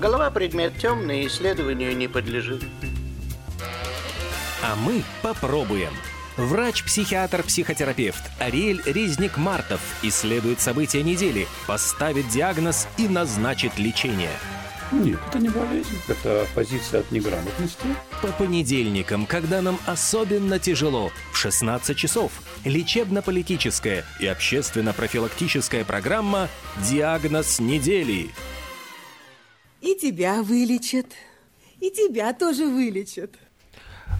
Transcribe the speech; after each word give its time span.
Голова 0.00 0.30
предмет 0.30 0.76
темный, 0.78 1.26
исследованию 1.26 1.96
не 1.96 2.08
подлежит. 2.08 2.62
А 4.62 4.76
мы 4.76 5.02
попробуем. 5.22 5.92
Врач-психиатр-психотерапевт 6.36 8.22
Ариэль 8.40 8.82
Резник-Мартов 8.84 9.80
исследует 10.02 10.60
события 10.60 11.02
недели, 11.02 11.46
поставит 11.66 12.28
диагноз 12.28 12.88
и 12.96 13.06
назначит 13.06 13.78
лечение. 13.78 14.32
Нет, 14.90 15.18
это 15.28 15.38
не 15.38 15.48
болезнь, 15.48 15.98
это 16.08 16.46
позиция 16.54 17.00
от 17.00 17.10
неграмотности. 17.10 17.86
По 18.20 18.28
понедельникам, 18.28 19.26
когда 19.26 19.62
нам 19.62 19.78
особенно 19.86 20.58
тяжело, 20.58 21.10
в 21.32 21.36
16 21.36 21.96
часов 21.96 22.32
лечебно-политическая 22.64 24.04
и 24.20 24.26
общественно-профилактическая 24.26 25.84
программа 25.84 26.48
«Диагноз 26.78 27.60
недели». 27.60 28.30
И 29.84 29.94
тебя 29.96 30.42
вылечат, 30.42 31.04
и 31.78 31.90
тебя 31.90 32.32
тоже 32.32 32.64
вылечат. 32.64 33.32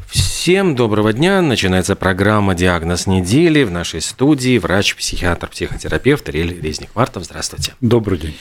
Всем 0.06 0.76
доброго 0.76 1.14
дня. 1.14 1.40
Начинается 1.40 1.96
программа 1.96 2.54
«Диагноз 2.54 3.06
недели». 3.06 3.62
В 3.62 3.70
нашей 3.70 4.02
студии 4.02 4.58
врач-психиатр, 4.58 5.48
психотерапевт 5.48 6.28
Рель 6.28 6.60
Резник-Мартов. 6.60 7.24
Здравствуйте. 7.24 7.72
Добрый 7.80 8.18
день. 8.18 8.36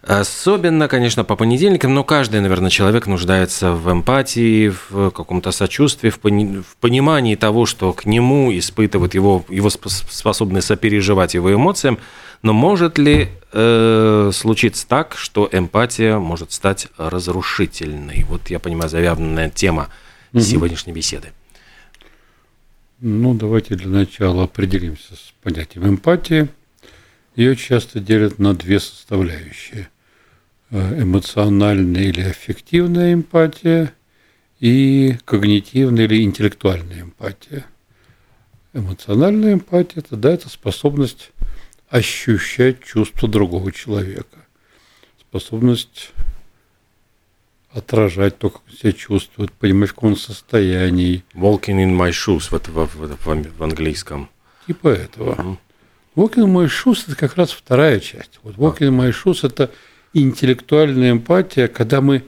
Особенно, 0.00 0.88
конечно, 0.88 1.24
по 1.24 1.36
понедельникам, 1.36 1.92
но 1.92 2.04
каждый, 2.04 2.40
наверное, 2.40 2.70
человек 2.70 3.06
нуждается 3.06 3.72
в 3.72 3.92
эмпатии, 3.92 4.72
в 4.88 5.10
каком-то 5.10 5.50
сочувствии, 5.52 6.08
в, 6.08 6.20
пони- 6.20 6.62
в 6.62 6.76
понимании 6.78 7.34
того, 7.34 7.66
что 7.66 7.92
к 7.92 8.06
нему 8.06 8.50
испытывают 8.50 9.12
его, 9.12 9.44
его 9.50 9.68
способность 9.68 10.68
сопереживать 10.68 11.34
его 11.34 11.52
эмоциям. 11.52 11.98
Но 12.40 12.54
может 12.54 12.96
ли 12.96 13.28
э, 13.52 14.30
случиться 14.32 14.86
так, 14.86 15.16
что 15.16 15.48
эмпатия 15.50 16.18
может 16.18 16.52
стать 16.52 16.88
разрушительной? 16.96 18.24
Вот, 18.28 18.50
я 18.50 18.58
понимаю, 18.58 18.88
заявленная 18.88 19.50
тема 19.50 19.88
угу. 20.32 20.40
сегодняшней 20.40 20.92
беседы. 20.92 21.28
Ну, 23.00 23.34
давайте 23.34 23.74
для 23.74 23.88
начала 23.88 24.44
определимся 24.44 25.14
с 25.14 25.34
понятием 25.42 25.88
эмпатии. 25.88 26.48
Ее 27.34 27.56
часто 27.56 27.98
делят 27.98 28.38
на 28.38 28.54
две 28.54 28.78
составляющие. 28.78 29.88
Э, 30.70 31.02
эмоциональная 31.02 32.04
или 32.04 32.22
аффективная 32.22 33.12
эмпатия 33.12 33.92
и 34.58 35.18
когнитивная 35.24 36.04
или 36.04 36.22
интеллектуальная 36.22 37.02
эмпатия. 37.02 37.66
Эмоциональная 38.72 39.54
эмпатия– 39.54 39.94
это, 39.98 40.16
да, 40.16 40.32
это 40.32 40.48
способность 40.48 41.32
ощущать 41.92 42.82
чувства 42.82 43.28
другого 43.28 43.70
человека, 43.70 44.38
способность 45.20 46.12
отражать 47.70 48.38
то, 48.38 48.48
как 48.48 48.62
он 48.66 48.74
себя 48.74 48.92
чувствует, 48.92 49.52
понимать, 49.52 49.90
в 49.90 49.94
каком 49.94 50.16
состоянии. 50.16 51.22
Walking 51.34 51.84
in 51.84 51.94
my 51.94 52.10
shoes 52.10 52.48
вот 52.50 52.68
в, 52.68 52.86
в, 52.86 53.16
в, 53.16 53.58
в 53.58 53.62
английском. 53.62 54.30
Типа 54.66 54.88
этого. 54.88 55.34
Uh-huh. 55.34 55.56
Walking 56.16 56.46
in 56.46 56.52
my 56.54 56.66
shoes– 56.66 57.04
это 57.06 57.14
как 57.14 57.36
раз 57.36 57.50
вторая 57.50 58.00
часть. 58.00 58.40
Вот 58.42 58.56
walking 58.56 58.88
in 58.88 58.98
my 58.98 59.12
shoes– 59.12 59.40
это 59.46 59.70
интеллектуальная 60.14 61.12
эмпатия, 61.12 61.68
когда 61.68 62.00
мы 62.00 62.24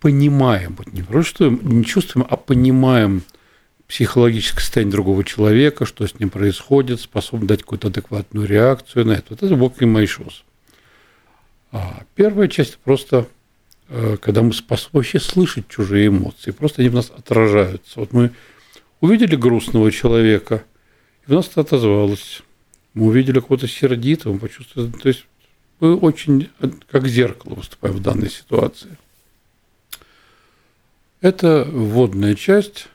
понимаем, 0.00 0.76
вот 0.78 0.90
не 0.94 1.02
просто 1.02 1.50
не 1.50 1.84
чувствуем, 1.84 2.26
а 2.30 2.38
понимаем 2.38 3.22
психологическое 3.90 4.60
состояние 4.60 4.92
другого 4.92 5.24
человека, 5.24 5.84
что 5.84 6.06
с 6.06 6.18
ним 6.18 6.30
происходит, 6.30 7.00
способны 7.00 7.46
дать 7.46 7.60
какую-то 7.60 7.88
адекватную 7.88 8.46
реакцию 8.46 9.04
на 9.06 9.12
это. 9.12 9.26
Вот 9.30 9.42
это 9.42 9.54
walking 9.54 9.86
in 9.86 9.94
my 9.94 10.04
shoes. 10.04 10.42
А 11.72 12.04
первая 12.14 12.48
часть– 12.48 12.78
просто 12.84 13.26
Э, 13.92 14.16
когда 14.20 14.42
мы 14.42 14.52
способны 14.52 14.98
вообще 14.98 15.18
слышать 15.18 15.66
чужие 15.68 16.06
эмоции, 16.06 16.52
просто 16.52 16.80
они 16.80 16.88
в 16.88 16.94
нас 16.94 17.10
отражаются. 17.10 17.98
Вот 17.98 18.12
мы 18.12 18.30
увидели 19.00 19.34
грустного 19.34 19.90
человека, 19.90 20.64
и 21.26 21.30
в 21.30 21.34
нас 21.34 21.48
это 21.48 21.62
отозвалось. 21.62 22.42
Мы 22.94 23.06
увидели 23.06 23.40
кого-то 23.40 23.66
сердитого, 23.66 24.34
мы 24.34 24.38
почувствовали, 24.38 24.92
то 24.92 25.08
есть 25.08 25.26
мы 25.80 25.96
очень 25.96 26.50
как 26.88 27.08
зеркало 27.08 27.54
выступаем 27.54 27.96
в 27.96 28.00
данной 28.00 28.30
ситуации. 28.30 28.96
Это 31.20 31.66
вводная 31.68 32.36
часть. 32.36 32.86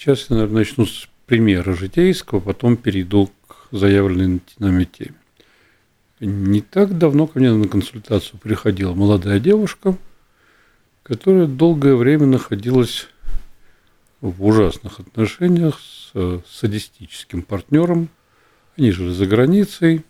Сейчас 0.00 0.30
я, 0.30 0.36
наверное, 0.36 0.60
начну 0.60 0.86
с 0.86 1.10
примера 1.26 1.74
житейского, 1.76 2.40
потом 2.40 2.78
перейду 2.78 3.28
к 3.46 3.66
заявленной 3.70 4.40
нами 4.58 4.84
теме. 4.84 5.14
Не 6.20 6.62
так 6.62 6.96
давно 6.96 7.26
ко 7.26 7.38
мне 7.38 7.52
на 7.52 7.68
консультацию 7.68 8.40
приходила 8.40 8.94
молодая 8.94 9.38
девушка, 9.40 9.98
которая 11.02 11.46
долгое 11.46 11.96
время 11.96 12.24
находилась 12.24 13.08
в 14.22 14.42
ужасных 14.42 15.00
отношениях 15.00 15.78
с 15.78 16.12
э, 16.14 16.40
садистическим 16.48 17.42
партнером. 17.42 18.08
Они 18.78 18.92
жили 18.92 19.10
за 19.10 19.26
границей. 19.26 20.02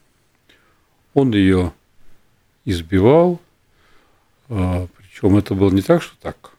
Он 1.14 1.32
ее 1.32 1.72
избивал. 2.64 3.40
А, 4.48 4.86
Причем 4.96 5.36
это 5.36 5.56
было 5.56 5.72
не 5.72 5.82
так, 5.82 6.00
что 6.00 6.14
так, 6.20 6.36
так, 6.36 6.49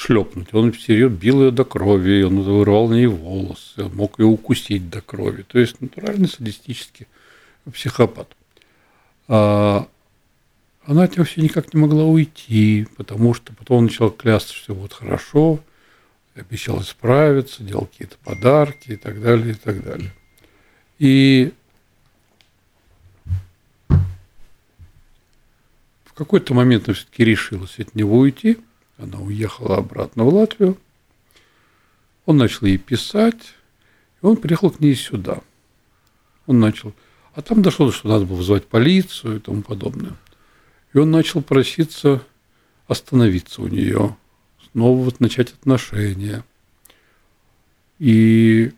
шлепнуть. 0.00 0.54
Он 0.54 0.72
всерьез 0.72 1.12
бил 1.12 1.42
ее 1.44 1.50
до 1.50 1.64
крови, 1.64 2.22
он 2.22 2.40
вырвал 2.40 2.88
на 2.88 2.94
ней 2.94 3.06
волосы, 3.06 3.84
мог 3.92 4.18
ее 4.18 4.26
укусить 4.26 4.88
до 4.88 5.02
крови. 5.02 5.42
То 5.42 5.58
есть 5.58 5.80
натуральный 5.80 6.28
садистический 6.28 7.06
психопат. 7.70 8.34
А 9.28 9.86
она 10.84 11.02
от 11.02 11.16
него 11.16 11.24
все 11.24 11.42
никак 11.42 11.74
не 11.74 11.80
могла 11.80 12.04
уйти, 12.04 12.86
потому 12.96 13.34
что 13.34 13.52
потом 13.52 13.78
он 13.78 13.84
начал 13.84 14.10
клясться, 14.10 14.54
что 14.54 14.74
будет 14.74 14.94
хорошо, 14.94 15.60
обещал 16.34 16.80
исправиться, 16.80 17.62
делал 17.62 17.84
какие-то 17.84 18.16
подарки 18.24 18.92
и 18.92 18.96
так 18.96 19.20
далее, 19.20 19.52
и 19.52 19.54
так 19.54 19.84
далее. 19.84 20.12
И 20.98 21.52
в 26.06 26.14
какой-то 26.14 26.54
момент 26.54 26.88
она 26.88 26.94
все-таки 26.94 27.22
решилась 27.22 27.78
от 27.78 27.94
него 27.94 28.16
уйти. 28.16 28.56
Она 29.00 29.18
уехала 29.18 29.78
обратно 29.78 30.24
в 30.24 30.34
Латвию. 30.34 30.76
Он 32.26 32.36
начал 32.36 32.66
ей 32.66 32.78
писать, 32.78 33.54
и 34.22 34.26
он 34.26 34.36
приехал 34.36 34.70
к 34.70 34.80
ней 34.80 34.94
сюда. 34.94 35.40
Он 36.46 36.60
начал 36.60 36.92
а 37.34 37.42
там 37.42 37.62
дошло, 37.62 37.90
что 37.92 38.08
надо 38.08 38.24
было 38.24 38.36
вызвать 38.36 38.66
полицию 38.66 39.36
и 39.36 39.40
тому 39.40 39.62
подобное. 39.62 40.12
И 40.92 40.98
он 40.98 41.10
начал 41.10 41.42
проситься 41.42 42.22
остановиться 42.88 43.62
у 43.62 43.68
нее, 43.68 44.16
снова 44.72 45.04
вот 45.04 45.20
начать 45.20 45.52
отношения. 45.52 46.44
И 48.00 48.72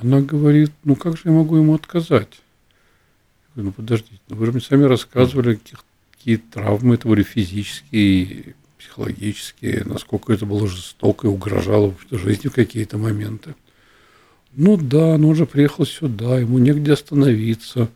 она 0.00 0.20
говорит, 0.20 0.72
ну 0.82 0.96
как 0.96 1.16
же 1.16 1.22
я 1.26 1.30
могу 1.30 1.56
ему 1.56 1.74
отказать? 1.74 2.40
Я 3.54 3.62
говорю, 3.62 3.66
ну 3.68 3.72
подождите, 3.72 4.20
ну 4.28 4.36
вы 4.36 4.46
же 4.46 4.52
мне 4.52 4.60
сами 4.60 4.84
рассказывали, 4.84 5.60
какие 6.10 6.38
травмы 6.38 6.96
это 6.96 7.06
были 7.06 7.22
физические, 7.22 8.56
психологические, 8.92 9.84
насколько 9.86 10.32
это 10.34 10.44
было 10.44 10.68
жестоко 10.68 11.26
и 11.26 11.30
угрожало 11.30 11.94
жизни 12.10 12.48
в 12.48 12.54
какие-то 12.54 12.98
моменты. 12.98 13.54
Ну 14.52 14.76
да, 14.76 15.16
но 15.16 15.30
он 15.30 15.34
же 15.34 15.46
приехал 15.46 15.86
сюда, 15.86 16.38
ему 16.38 16.58
негде 16.58 16.92
остановиться. 16.92 17.88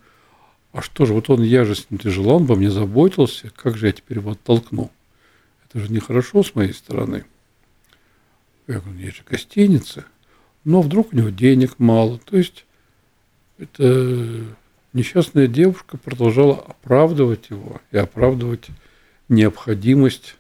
А 0.73 0.81
что 0.81 1.05
же, 1.05 1.13
вот 1.13 1.29
он, 1.29 1.43
я 1.43 1.67
же 1.67 1.75
с 1.75 1.91
ним 1.91 1.99
тяжело, 1.99 2.37
он 2.37 2.45
обо 2.45 2.57
мне 2.57 2.71
заботился, 2.71 3.51
как 3.55 3.77
же 3.77 3.89
я 3.89 3.93
теперь 3.93 4.19
его 4.19 4.31
оттолкну? 4.31 4.91
Это 5.69 5.81
же 5.81 5.93
нехорошо 5.93 6.43
с 6.43 6.55
моей 6.55 6.73
стороны. 6.73 7.27
Я 8.67 8.81
говорю, 8.81 8.99
есть 8.99 9.19
же 9.19 9.23
гостиница. 9.29 10.07
Но 10.65 10.81
вдруг 10.81 11.13
у 11.13 11.17
него 11.17 11.29
денег 11.29 11.79
мало. 11.79 12.19
То 12.19 12.39
есть 12.39 12.65
эта 13.59 14.43
несчастная 14.95 15.47
девушка 15.47 15.99
продолжала 15.99 16.57
оправдывать 16.57 17.51
его 17.51 17.81
и 17.93 17.99
оправдывать 17.99 18.69
необходимость 19.29 20.37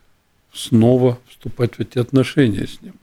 снова 0.56 1.19
вступать 1.29 1.75
в 1.76 1.81
эти 1.81 1.99
отношения 1.99 2.67
с 2.67 2.81
ним 2.81 2.94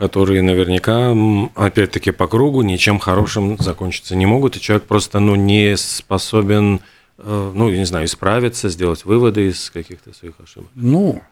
которые 0.00 0.40
наверняка, 0.40 1.14
опять-таки, 1.54 2.10
по 2.10 2.26
кругу 2.26 2.62
ничем 2.62 2.98
хорошим 2.98 3.58
закончиться 3.58 4.16
не 4.16 4.24
могут, 4.24 4.56
и 4.56 4.60
человек 4.60 4.84
просто 4.84 5.20
ну, 5.20 5.34
не 5.34 5.76
способен, 5.76 6.80
э, 7.18 7.52
ну, 7.54 7.68
не 7.68 7.84
знаю, 7.84 8.06
исправиться, 8.06 8.70
сделать 8.70 9.04
выводы 9.04 9.48
из 9.48 9.68
каких-то 9.68 10.14
своих 10.14 10.40
ошибок. 10.42 10.70
Ну, 10.74 11.22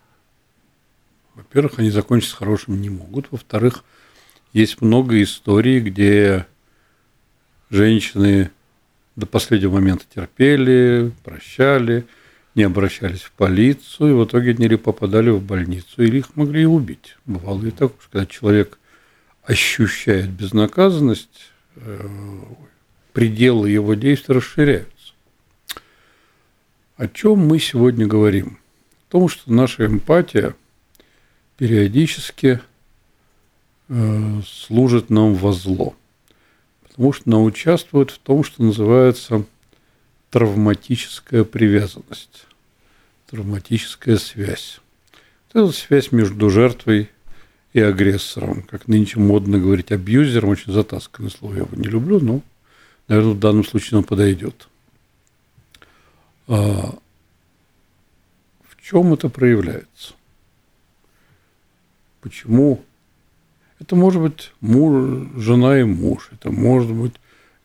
во-первых, 1.34 1.78
они 1.78 1.88
закончиться 1.88 2.36
хорошим 2.36 2.78
не 2.78 2.90
могут. 2.90 3.28
Во-вторых, 3.30 3.84
есть 4.52 4.82
много 4.82 5.22
историй, 5.22 5.80
где 5.80 6.44
женщины 7.70 8.50
до 9.16 9.24
последнего 9.24 9.72
момента 9.72 10.04
терпели, 10.14 11.10
прощали– 11.24 12.04
не 12.54 12.64
обращались 12.64 13.22
в 13.22 13.32
полицию, 13.32 14.10
и 14.10 14.12
в 14.14 14.24
итоге 14.24 14.52
они 14.52 14.76
попадали 14.76 15.30
в 15.30 15.42
больницу, 15.42 16.02
или 16.02 16.18
их 16.18 16.34
могли 16.36 16.66
убить. 16.66 17.16
Бывало 17.24 17.64
и 17.64 17.70
так, 17.70 17.92
когда 17.98 18.26
человек 18.26 18.78
ощущает 19.44 20.30
безнаказанность, 20.30 21.52
э, 21.76 22.08
пределы 23.12 23.70
его 23.70 23.94
действий 23.94 24.34
расширяются. 24.34 25.12
О 26.96 27.08
чем 27.08 27.38
мы 27.38 27.58
сегодня 27.58 28.06
говорим? 28.06 28.58
О 29.08 29.12
том, 29.12 29.28
что 29.28 29.52
наша 29.52 29.86
эмпатия 29.86 30.54
периодически 31.56 32.60
э, 33.88 34.40
служит 34.46 35.10
нам 35.10 35.34
во 35.34 35.52
зло. 35.52 35.94
Потому 36.88 37.12
что 37.12 37.22
она 37.26 37.40
участвует 37.40 38.10
в 38.10 38.18
том, 38.18 38.44
что 38.44 38.62
называется 38.62 39.44
травматическая 40.30 41.44
привязанность, 41.44 42.46
травматическая 43.26 44.16
связь. 44.16 44.80
Это 45.50 45.72
связь 45.72 46.12
между 46.12 46.50
жертвой 46.50 47.10
и 47.72 47.80
агрессором. 47.80 48.62
Как 48.62 48.88
нынче 48.88 49.18
модно 49.18 49.58
говорить 49.58 49.92
абьюзером, 49.92 50.50
очень 50.50 50.72
затасканное 50.72 51.30
слово, 51.30 51.54
я 51.54 51.60
его 51.60 51.76
не 51.76 51.88
люблю, 51.88 52.20
но, 52.20 52.42
наверное, 53.08 53.32
в 53.32 53.38
данном 53.38 53.64
случае 53.64 53.98
оно 53.98 54.06
подойдет. 54.06 54.68
А 56.46 56.98
в 58.62 58.82
чем 58.82 59.12
это 59.12 59.28
проявляется? 59.28 60.14
Почему? 62.20 62.82
Это 63.78 63.96
может 63.96 64.20
быть 64.20 64.52
муж, 64.60 65.28
жена 65.36 65.78
и 65.78 65.84
муж, 65.84 66.30
это 66.32 66.50
может 66.50 66.92
быть 66.92 67.14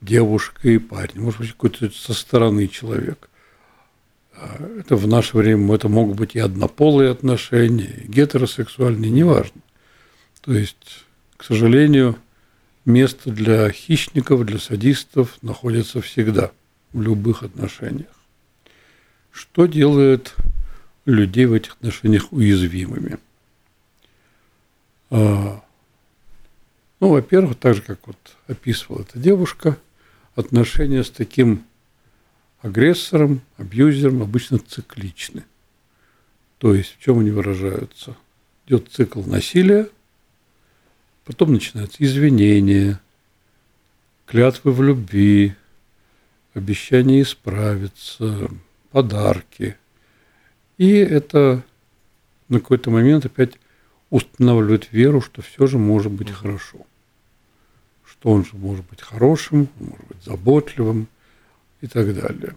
девушка 0.04 0.70
и 0.70 0.78
парень, 0.78 1.22
может 1.22 1.40
быть 1.40 1.52
какой-то 1.52 1.90
со 1.90 2.14
стороны 2.14 2.68
человек. 2.68 3.30
А 4.36 4.60
это 4.80 4.96
в 4.96 5.08
наше 5.08 5.38
время 5.38 5.74
это 5.76 5.88
могут 5.88 6.18
быть 6.18 6.36
и 6.36 6.40
однополые 6.40 7.12
отношения, 7.12 8.02
и 8.04 8.08
гетеросексуальные, 8.08 9.12
неважно. 9.12 9.62
То 10.42 10.54
есть, 10.54 11.06
к 11.38 11.44
сожалению, 11.44 12.18
место 12.86 13.32
для 13.32 13.70
хищников, 13.72 14.46
для 14.46 14.60
садистов 14.60 15.38
находится 15.42 16.02
всегда 16.02 16.52
в 16.92 17.02
любых 17.02 17.44
отношениях. 17.44 18.08
Что 19.32 19.66
делает 19.66 20.34
людей 21.06 21.46
в 21.46 21.54
этих 21.54 21.74
отношениях 21.74 22.32
уязвимыми? 22.32 23.18
А, 25.10 25.64
ну, 27.00 27.10
во-первых, 27.10 27.58
так 27.58 27.76
же, 27.76 27.82
как 27.82 28.00
вот 28.08 28.18
описывала 28.48 29.02
эта 29.02 29.20
девушка, 29.20 29.78
отношения 30.36 31.04
с 31.04 31.10
таким 31.10 31.64
агрессором, 32.62 33.42
абьюзером 33.58 34.22
обычно 34.22 34.58
цикличны. 34.58 35.44
То 36.58 36.74
есть 36.74 36.96
в 36.98 37.04
чем 37.04 37.20
они 37.20 37.32
выражаются? 37.32 38.16
Идет 38.66 38.90
цикл 38.90 39.22
насилия, 39.22 39.90
потом 41.26 41.54
начинаются 41.54 42.04
извинения, 42.04 43.02
клятвы 44.26 44.72
в 44.72 44.82
любви, 44.82 45.56
обещания 46.54 47.22
исправиться, 47.22 48.50
подарки. 48.92 49.76
И 50.78 50.94
это 50.94 51.64
на 52.48 52.60
какой-то 52.60 52.90
момент 52.90 53.26
опять 53.26 53.54
устанавливает 54.10 54.92
веру, 54.94 55.22
что 55.22 55.42
все 55.42 55.68
же 55.68 55.78
может 55.78 56.12
быть 56.12 56.32
хорошо. 56.32 56.86
Что 58.06 58.32
он 58.32 58.46
же 58.46 58.56
может 58.56 58.86
быть 58.86 59.02
хорошим, 59.02 59.68
может 59.80 60.03
заботливым 60.24 61.08
и 61.82 61.88
так 61.88 62.14
далее. 62.16 62.56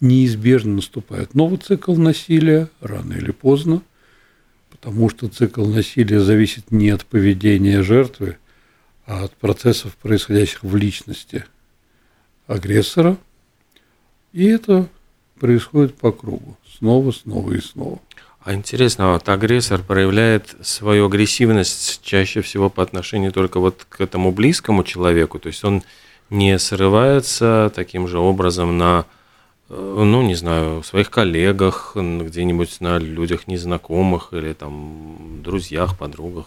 Неизбежно 0.00 0.74
наступает 0.74 1.34
новый 1.34 1.58
цикл 1.58 1.94
насилия, 1.94 2.68
рано 2.80 3.14
или 3.14 3.30
поздно, 3.30 3.82
потому 4.70 5.08
что 5.08 5.28
цикл 5.28 5.64
насилия 5.64 6.20
зависит 6.20 6.70
не 6.70 6.90
от 6.90 7.04
поведения 7.06 7.82
жертвы, 7.82 8.36
а 9.06 9.24
от 9.24 9.32
процессов, 9.36 9.96
происходящих 9.96 10.62
в 10.62 10.76
личности 10.76 11.44
агрессора. 12.46 13.16
И 14.32 14.44
это 14.44 14.88
происходит 15.38 15.94
по 15.94 16.12
кругу, 16.12 16.58
снова, 16.78 17.10
снова 17.10 17.52
и 17.52 17.60
снова. 17.60 18.00
А 18.40 18.54
интересно, 18.54 19.12
вот 19.12 19.28
агрессор 19.28 19.82
проявляет 19.82 20.54
свою 20.62 21.06
агрессивность 21.06 22.00
чаще 22.02 22.42
всего 22.42 22.70
по 22.70 22.82
отношению 22.82 23.32
только 23.32 23.58
вот 23.58 23.86
к 23.88 24.00
этому 24.00 24.30
близкому 24.30 24.84
человеку, 24.84 25.38
то 25.38 25.48
есть 25.48 25.64
он 25.64 25.82
не 26.30 26.58
срывается 26.58 27.72
таким 27.74 28.08
же 28.08 28.18
образом 28.18 28.78
на, 28.78 29.04
э, 29.68 29.74
ну, 30.04 30.22
не 30.22 30.34
знаю, 30.34 30.82
своих 30.82 31.10
коллегах, 31.10 31.92
где-нибудь 31.96 32.80
на 32.80 32.98
людях 32.98 33.46
незнакомых 33.46 34.32
или 34.32 34.52
там 34.52 35.42
друзьях, 35.42 35.96
подругах. 35.98 36.46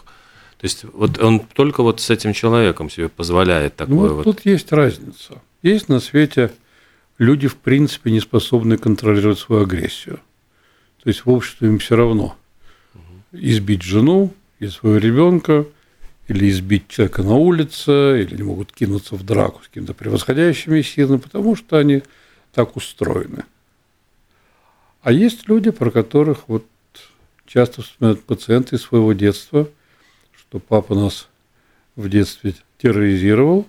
То 0.60 0.64
есть 0.66 0.84
вот 0.92 1.18
он 1.18 1.40
только 1.40 1.82
вот 1.82 2.00
с 2.00 2.10
этим 2.10 2.34
человеком 2.34 2.90
себе 2.90 3.08
позволяет 3.08 3.76
такое 3.76 3.94
ну, 3.94 4.00
вот. 4.08 4.12
вот. 4.16 4.24
Тут 4.24 4.44
есть 4.44 4.70
разница. 4.72 5.40
Есть 5.62 5.88
на 5.88 6.00
свете 6.00 6.50
люди, 7.18 7.48
в 7.48 7.56
принципе, 7.56 8.10
не 8.10 8.20
способны 8.20 8.76
контролировать 8.76 9.38
свою 9.38 9.62
агрессию. 9.62 10.20
То 11.02 11.08
есть 11.08 11.24
в 11.24 11.30
обществе 11.30 11.68
им 11.68 11.78
все 11.78 11.96
равно 11.96 12.36
избить 13.32 13.82
жену 13.82 14.34
и 14.58 14.66
своего 14.68 14.98
ребенка, 14.98 15.64
или 16.30 16.48
избить 16.48 16.86
человека 16.86 17.24
на 17.24 17.34
улице, 17.34 18.22
или 18.22 18.34
они 18.34 18.44
могут 18.44 18.70
кинуться 18.70 19.16
в 19.16 19.24
драку 19.24 19.64
с 19.64 19.66
какими-то 19.66 19.94
превосходящими 19.94 20.80
силами, 20.80 21.18
потому 21.18 21.56
что 21.56 21.76
они 21.76 22.02
так 22.52 22.76
устроены. 22.76 23.44
А 25.02 25.10
есть 25.10 25.48
люди, 25.48 25.72
про 25.72 25.90
которых 25.90 26.44
вот 26.46 26.64
часто 27.46 27.82
вспоминают 27.82 28.22
пациенты 28.22 28.76
из 28.76 28.82
своего 28.82 29.12
детства, 29.12 29.68
что 30.32 30.60
папа 30.60 30.94
нас 30.94 31.26
в 31.96 32.08
детстве 32.08 32.54
терроризировал. 32.78 33.66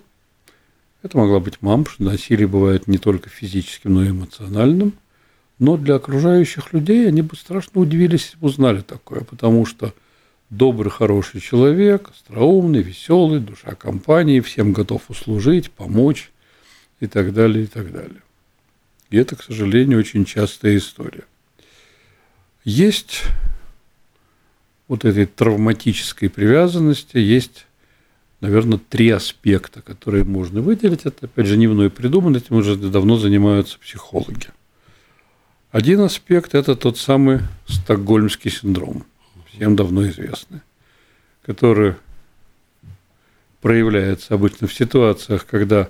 Это 1.02 1.18
могла 1.18 1.40
быть 1.40 1.62
мама, 1.62 1.84
что 1.86 2.04
насилие 2.04 2.46
бывает 2.46 2.86
не 2.86 2.98
только 2.98 3.28
физическим, 3.28 3.94
но 3.94 4.04
и 4.04 4.10
эмоциональным. 4.10 4.92
Но 5.58 5.76
для 5.76 5.96
окружающих 5.96 6.72
людей 6.72 7.08
они 7.08 7.22
бы 7.22 7.34
страшно 7.34 7.80
удивились, 7.80 8.34
узнали 8.40 8.82
такое, 8.82 9.22
потому 9.22 9.66
что 9.66 9.92
добрый, 10.52 10.90
хороший 10.90 11.40
человек, 11.40 12.10
остроумный, 12.10 12.82
веселый, 12.82 13.40
душа 13.40 13.74
компании, 13.74 14.40
всем 14.40 14.72
готов 14.72 15.02
услужить, 15.08 15.70
помочь 15.70 16.30
и 17.00 17.06
так 17.06 17.32
далее, 17.32 17.64
и 17.64 17.66
так 17.66 17.90
далее. 17.90 18.20
И 19.10 19.16
это, 19.16 19.34
к 19.34 19.42
сожалению, 19.42 19.98
очень 19.98 20.24
частая 20.24 20.76
история. 20.76 21.24
Есть 22.64 23.22
вот 24.88 25.04
этой 25.04 25.24
травматической 25.24 26.28
привязанности, 26.28 27.16
есть, 27.16 27.66
наверное, 28.40 28.78
три 28.78 29.08
аспекта, 29.08 29.80
которые 29.80 30.24
можно 30.24 30.60
выделить. 30.60 31.06
Это, 31.06 31.26
опять 31.26 31.46
же, 31.46 31.56
не 31.56 31.66
мной 31.66 31.88
придумано, 31.88 32.36
этим 32.36 32.56
уже 32.56 32.76
давно 32.76 33.16
занимаются 33.16 33.78
психологи– 33.78 34.48
один 35.72 36.00
аспект– 36.00 36.54
это 36.54 36.76
тот 36.76 36.98
самый 36.98 37.40
стокгольмский 37.66 38.50
синдром, 38.50 39.06
всем 39.52 39.76
давно 39.76 40.08
известный, 40.08 40.60
который 41.42 41.94
проявляется 43.60 44.34
обычно 44.34 44.66
в 44.66 44.74
ситуациях, 44.74 45.46
когда 45.46 45.88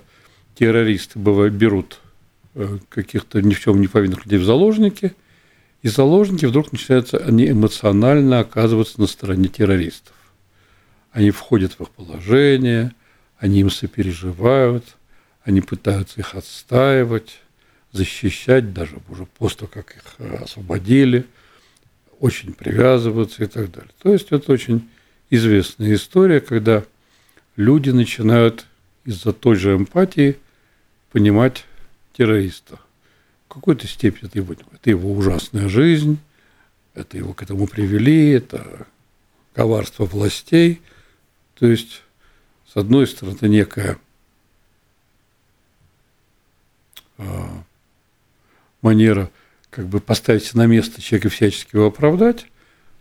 террористы 0.55 1.19
бывают, 1.19 1.53
берут 1.53 1.99
э, 2.55 2.77
каких-то 2.89 3.41
ни 3.41 3.53
в 3.53 3.59
чем 3.59 3.81
не 3.81 3.87
повинных 3.87 4.25
людей 4.25 4.39
в 4.39 4.45
заложники, 4.45 5.13
и 5.81 5.89
заложники 5.89 6.45
вдруг 6.45 6.71
начинаются, 6.71 7.17
они 7.17 7.49
эмоционально 7.49 8.39
оказываться 8.39 9.01
на 9.01 9.07
стороне 9.07 9.47
террористов. 9.49 10.13
Они 11.11 11.31
входят 11.31 11.73
в 11.73 11.81
их 11.81 11.89
положение, 11.89 12.93
они 13.37 13.59
им 13.59 13.69
сопереживают, 13.69 14.95
они 15.43 15.61
пытаются 15.61 16.19
их 16.21 16.35
отстаивать, 16.35 17.41
защищать 17.91 18.73
даже 18.73 18.97
уже 19.09 19.25
после 19.25 19.59
того, 19.59 19.71
как 19.73 19.95
их 19.95 20.15
э, 20.19 20.35
освободили, 20.43 21.25
очень 22.23 22.53
привязываться 22.53 23.43
и 23.43 23.47
так 23.47 23.69
далее. 23.69 23.91
То 24.01 24.13
есть 24.13 24.31
это 24.31 24.53
очень 24.53 24.89
известная 25.29 25.93
история, 25.93 26.39
когда 26.39 26.85
люди 27.57 27.89
начинают 27.89 28.65
из-за 29.03 29.33
той 29.33 29.57
же 29.57 29.75
эмпатии 29.75 30.37
понимать 31.11 31.65
террориста. 32.13 32.79
В 33.49 33.53
какой-то 33.55 33.87
степени 33.87 34.29
это 34.29 34.37
его, 34.37 34.53
это 34.53 34.89
его 34.89 35.11
ужасная 35.11 35.67
жизнь, 35.67 36.17
это 36.93 37.17
его 37.17 37.33
к 37.33 37.43
этому 37.43 37.67
привели, 37.67 38.29
это 38.29 38.87
коварство 39.53 40.05
властей. 40.05 40.81
То 41.55 41.67
есть, 41.67 42.03
с 42.73 42.77
одной 42.77 43.05
стороны, 43.05 43.49
некая 43.49 43.97
а, 47.17 47.63
манера 48.81 49.29
как 49.73 49.87
бы 49.87 49.99
поставить 49.99 50.53
на 50.53 50.65
место 50.67 51.01
человека 51.01 51.29
всячески 51.29 51.75
его 51.75 51.87
оправдать. 51.87 52.45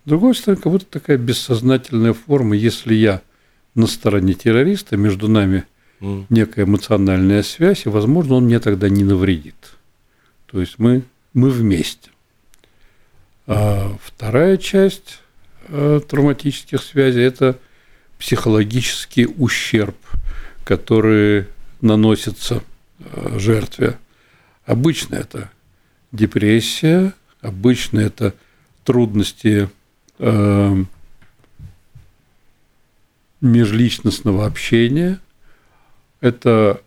С 0.05 0.09
другой 0.09 0.35
стороны, 0.35 0.61
как 0.61 0.73
будто 0.73 0.87
такая 0.87 1.17
бессознательная 1.17 2.13
форма, 2.13 2.57
если 2.57 2.95
я 2.95 3.23
на 3.75 3.87
стороне 3.87 4.35
террориста, 4.35 4.97
между 4.97 5.29
нами 5.29 5.65
mm. 6.01 6.27
некая 6.31 6.65
эмоциональная 6.65 7.43
связь, 7.43 7.87
и, 7.87 7.89
возможно, 7.89 8.37
он 8.37 8.45
мне 8.45 8.59
тогда 8.59 8.89
не 8.89 9.05
навредит. 9.05 9.55
То 10.47 10.61
есть 10.61 10.79
мы, 10.79 11.03
мы 11.35 11.51
вместе. 11.51 12.11
А 13.47 13.97
вторая 14.03 14.57
часть 14.57 15.21
э, 15.69 16.01
травматических 16.09 16.83
связей– 16.83 17.23
это 17.23 17.59
психологический 18.19 19.27
ущерб, 19.27 19.97
который 20.65 21.47
наносится 21.81 22.63
э, 22.99 23.39
жертве. 23.39 23.99
Обычно 24.65 25.17
это 25.17 25.51
депрессия, 26.13 27.15
обычно 27.41 28.01
это 28.01 28.35
трудности 28.85 29.69
э, 30.19 30.85
межличностного 33.41 34.47
общения, 34.47 35.19
это 36.21 36.81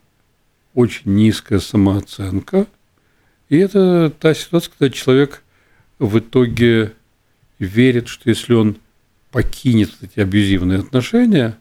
очень 0.73 1.13
низкая 1.13 1.59
самооценка, 1.59 2.67
и 3.49 3.57
это 3.57 4.09
та 4.09 4.33
ситуация, 4.33 4.71
когда 4.77 4.95
человек 4.95 5.43
в 5.99 6.19
итоге 6.19 6.93
верит, 7.59 8.07
что 8.07 8.29
если 8.29 8.53
он 8.53 8.77
покинет 9.31 9.91
эти 10.01 10.19
абьюзивные 10.19 10.79
отношения, 10.79 11.57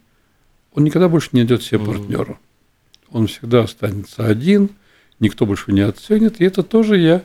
он 0.72 0.84
никогда 0.84 1.08
больше 1.08 1.30
не 1.32 1.40
найдет 1.40 1.62
себе 1.62 1.80
партнера. 1.80 2.38
Он 3.10 3.26
всегда 3.26 3.62
останется 3.62 4.26
один, 4.26 4.70
никто 5.20 5.46
больше 5.46 5.72
не 5.72 5.82
оценит. 5.82 6.40
И 6.40 6.44
это 6.44 6.62
тоже 6.62 6.98
я 6.98 7.24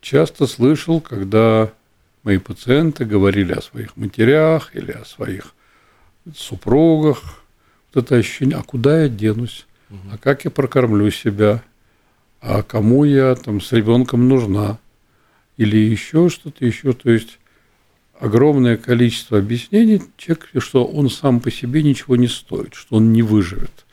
часто 0.00 0.46
слышал, 0.46 1.00
когда 1.00 1.70
мои 2.22 2.38
пациенты 2.38 3.04
говорили 3.04 3.52
о 3.52 3.62
своих 3.62 3.96
матерях 3.96 4.74
или 4.74 4.92
о 4.92 5.04
своих 5.04 5.54
супругах. 6.34 7.42
Вот 7.92 8.04
это 8.04 8.16
ощущение, 8.16 8.58
а 8.58 8.62
куда 8.62 9.02
я 9.02 9.08
денусь? 9.08 9.66
А 10.12 10.18
как 10.18 10.44
я 10.44 10.50
прокормлю 10.50 11.10
себя? 11.10 11.62
А 12.40 12.62
кому 12.62 13.04
я 13.04 13.34
там 13.34 13.60
с 13.60 13.72
ребенком 13.72 14.28
нужна? 14.28 14.78
Или 15.56 15.76
еще 15.76 16.28
что-то 16.28 16.64
еще. 16.64 16.92
То 16.92 17.10
есть 17.10 17.38
огромное 18.20 18.76
количество 18.76 19.38
объяснений 19.38 20.02
человек, 20.16 20.48
что 20.58 20.84
он 20.84 21.08
сам 21.08 21.40
по 21.40 21.50
себе 21.50 21.82
ничего 21.82 22.16
не 22.16 22.28
стоит, 22.28 22.74
что 22.74 22.96
он 22.96 23.12
не 23.12 23.22
выживет. 23.22 23.86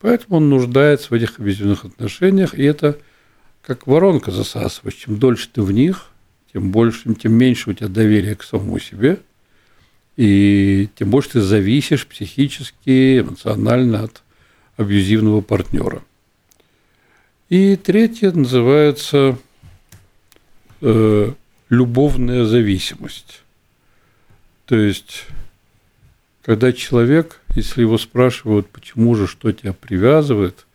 Поэтому 0.00 0.38
он 0.38 0.48
нуждается 0.48 1.08
в 1.10 1.12
этих 1.12 1.38
объединенных 1.38 1.84
отношениях, 1.84 2.54
и 2.54 2.64
это 2.64 2.98
как 3.62 3.86
воронка 3.86 4.30
засасываешь. 4.30 4.96
Чем 4.96 5.18
дольше 5.18 5.48
ты 5.52 5.62
в 5.62 5.72
них, 5.72 6.10
тем 6.52 6.70
больше, 6.70 7.14
тем 7.14 7.32
меньше 7.32 7.70
у 7.70 7.72
тебя 7.72 7.88
доверия 7.88 8.34
к 8.34 8.42
самому 8.42 8.78
себе, 8.78 9.20
и 10.16 10.88
тем 10.96 11.10
больше 11.10 11.30
ты 11.30 11.40
зависишь 11.40 12.06
психически, 12.06 13.20
эмоционально 13.20 14.04
от 14.04 14.22
абьюзивного 14.76 15.40
партнера. 15.40 16.02
И 17.48 17.76
третье 17.76 18.32
называется 18.32 19.38
э, 20.80 21.32
любовная 21.68 22.44
зависимость. 22.44 23.42
То 24.66 24.76
есть, 24.76 25.26
когда 26.42 26.72
человек, 26.72 27.40
если 27.54 27.82
его 27.82 27.98
спрашивают, 27.98 28.68
почему 28.68 29.14
же, 29.14 29.26
что 29.26 29.52
тебя 29.52 29.72
привязывает 29.72 30.66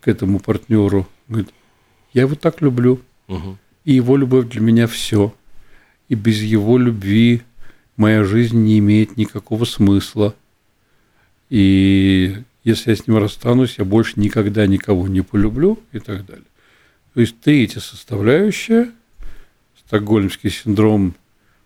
к 0.00 0.08
этому 0.08 0.40
партнеру, 0.40 1.06
говорит, 1.28 1.50
я 2.16 2.22
его 2.22 2.34
так 2.34 2.62
люблю, 2.62 3.02
угу. 3.28 3.58
и 3.84 3.92
его 3.92 4.16
любовь 4.16 4.48
для 4.48 4.62
меня 4.62 4.86
все, 4.86 5.34
и 6.08 6.14
без 6.14 6.40
его 6.40 6.78
любви 6.78 7.42
моя 7.98 8.24
жизнь 8.24 8.56
не 8.56 8.78
имеет 8.78 9.18
никакого 9.18 9.66
смысла. 9.66 10.34
И 11.50 12.38
если 12.64 12.88
я 12.88 12.96
с 12.96 13.06
ним 13.06 13.18
расстанусь, 13.18 13.74
я 13.76 13.84
больше 13.84 14.14
никогда 14.16 14.66
никого 14.66 15.06
не 15.08 15.20
полюблю 15.20 15.78
и 15.92 15.98
так 15.98 16.24
далее. 16.24 16.46
То 17.12 17.20
есть 17.20 17.38
третья 17.40 17.80
составляющая, 17.80 18.90
стокгольмский 19.86 20.48
синдром 20.48 21.14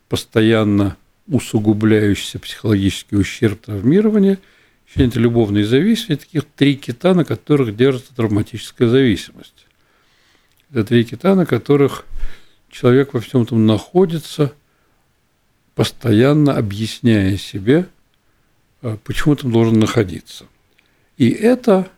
постоянно 0.09 0.97
усугубляющийся 1.29 2.41
психологический 2.41 3.15
ущерб 3.15 3.61
травмирования, 3.61 4.41
еще 4.89 5.07
это 5.07 5.21
любовные 5.21 5.65
зависимости, 5.65 6.25
таких 6.25 6.45
три 6.57 6.75
кита, 6.75 7.15
на 7.15 7.25
которых 7.25 7.77
держится 7.77 8.13
травматическая 8.17 8.89
зависимость. 8.89 9.69
Это 10.73 10.85
три 10.85 11.05
кита, 11.05 11.35
на 11.35 11.47
которых 11.47 12.05
человек 12.69 13.13
во 13.13 13.21
всем 13.21 13.43
этом 13.43 13.67
находится, 13.67 14.55
постоянно 15.75 16.57
объясняя 16.57 17.37
себе, 17.37 17.89
э, 18.83 18.97
почему 19.03 19.35
там 19.35 19.51
должен 19.51 19.81
находиться. 19.81 20.47
И 21.17 21.29
это, 21.31 21.91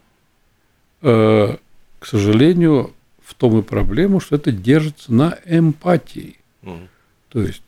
э, 1.02 1.56
к 1.98 2.06
сожалению, 2.06 2.94
в 3.22 3.34
том 3.34 3.58
и 3.58 3.62
проблема, 3.62 4.20
что 4.20 4.36
это 4.36 4.52
держится 4.52 5.12
на 5.12 5.38
эмпатии. 5.44 6.38
Mm. 6.62 6.88
То 7.28 7.42
есть 7.42 7.62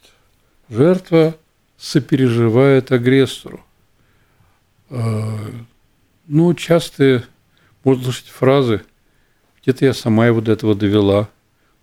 жертва 0.69 1.37
сопереживает 1.77 2.93
агрессору. 2.93 3.65
Э, 4.89 5.51
ну, 6.27 6.55
часто 6.55 7.25
можно 7.83 8.05
слышать 8.05 8.29
фразы, 8.29 8.83
где-то 9.65 9.87
я 9.87 9.95
сама 9.95 10.27
его 10.27 10.41
до 10.41 10.53
этого 10.53 10.75
довела, 10.75 11.29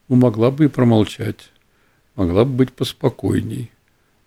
ну, 0.08 0.16
могла 0.16 0.52
бы 0.52 0.66
и 0.66 0.68
промолчать, 0.68 1.50
могла 2.16 2.46
бы 2.46 2.52
быть 2.52 2.74
поспокойней, 2.74 3.72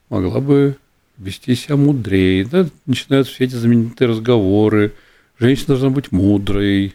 могла 0.09 0.41
бы 0.41 0.77
вести 1.19 1.55
себя 1.55 1.77
мудрее. 1.77 2.45
Да, 2.45 2.67
начинают 2.87 3.29
все 3.29 3.45
эти 3.45 3.55
знаменитые 3.55 4.09
разговоры, 4.09 4.93
женщина 5.39 5.69
должна 5.69 5.91
быть 5.91 6.11
мудрой, 6.11 6.95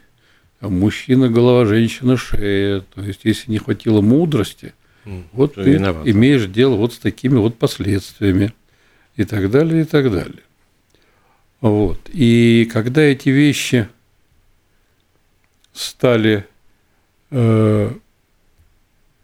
а 0.59 0.67
мужчина– 0.67 1.29
голова, 1.29 1.65
женщина– 1.65 2.17
шея. 2.17 2.83
То 2.93 3.01
есть, 3.03 3.21
если 3.23 3.51
не 3.51 3.59
хватило 3.59 4.01
мудрости, 4.01 4.73
mm, 5.05 5.23
вот 5.31 5.55
ты 5.55 5.61
виноват. 5.61 6.05
имеешь 6.05 6.45
дело 6.47 6.75
вот 6.75 6.93
с 6.93 6.99
такими 6.99 7.37
вот 7.37 7.57
последствиями 7.57 8.53
и 9.15 9.23
так 9.23 9.49
далее, 9.49 9.83
и 9.83 9.85
так 9.85 10.11
далее. 10.11 10.43
Вот. 11.61 11.99
И 12.11 12.69
когда 12.73 13.01
эти 13.01 13.29
вещи 13.29 13.87
стали 15.79 16.45
э, 17.31 17.91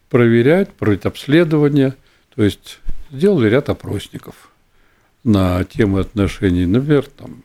проверять, 0.10 0.72
проводить 0.74 1.06
обследование, 1.06 1.96
то 2.34 2.44
есть 2.44 2.80
сделали 3.12 3.50
ряд 3.50 3.70
опросников 3.70 4.52
на 5.24 5.64
тему 5.66 5.98
отношений. 5.98 6.66
Например, 6.66 7.06
там, 7.06 7.44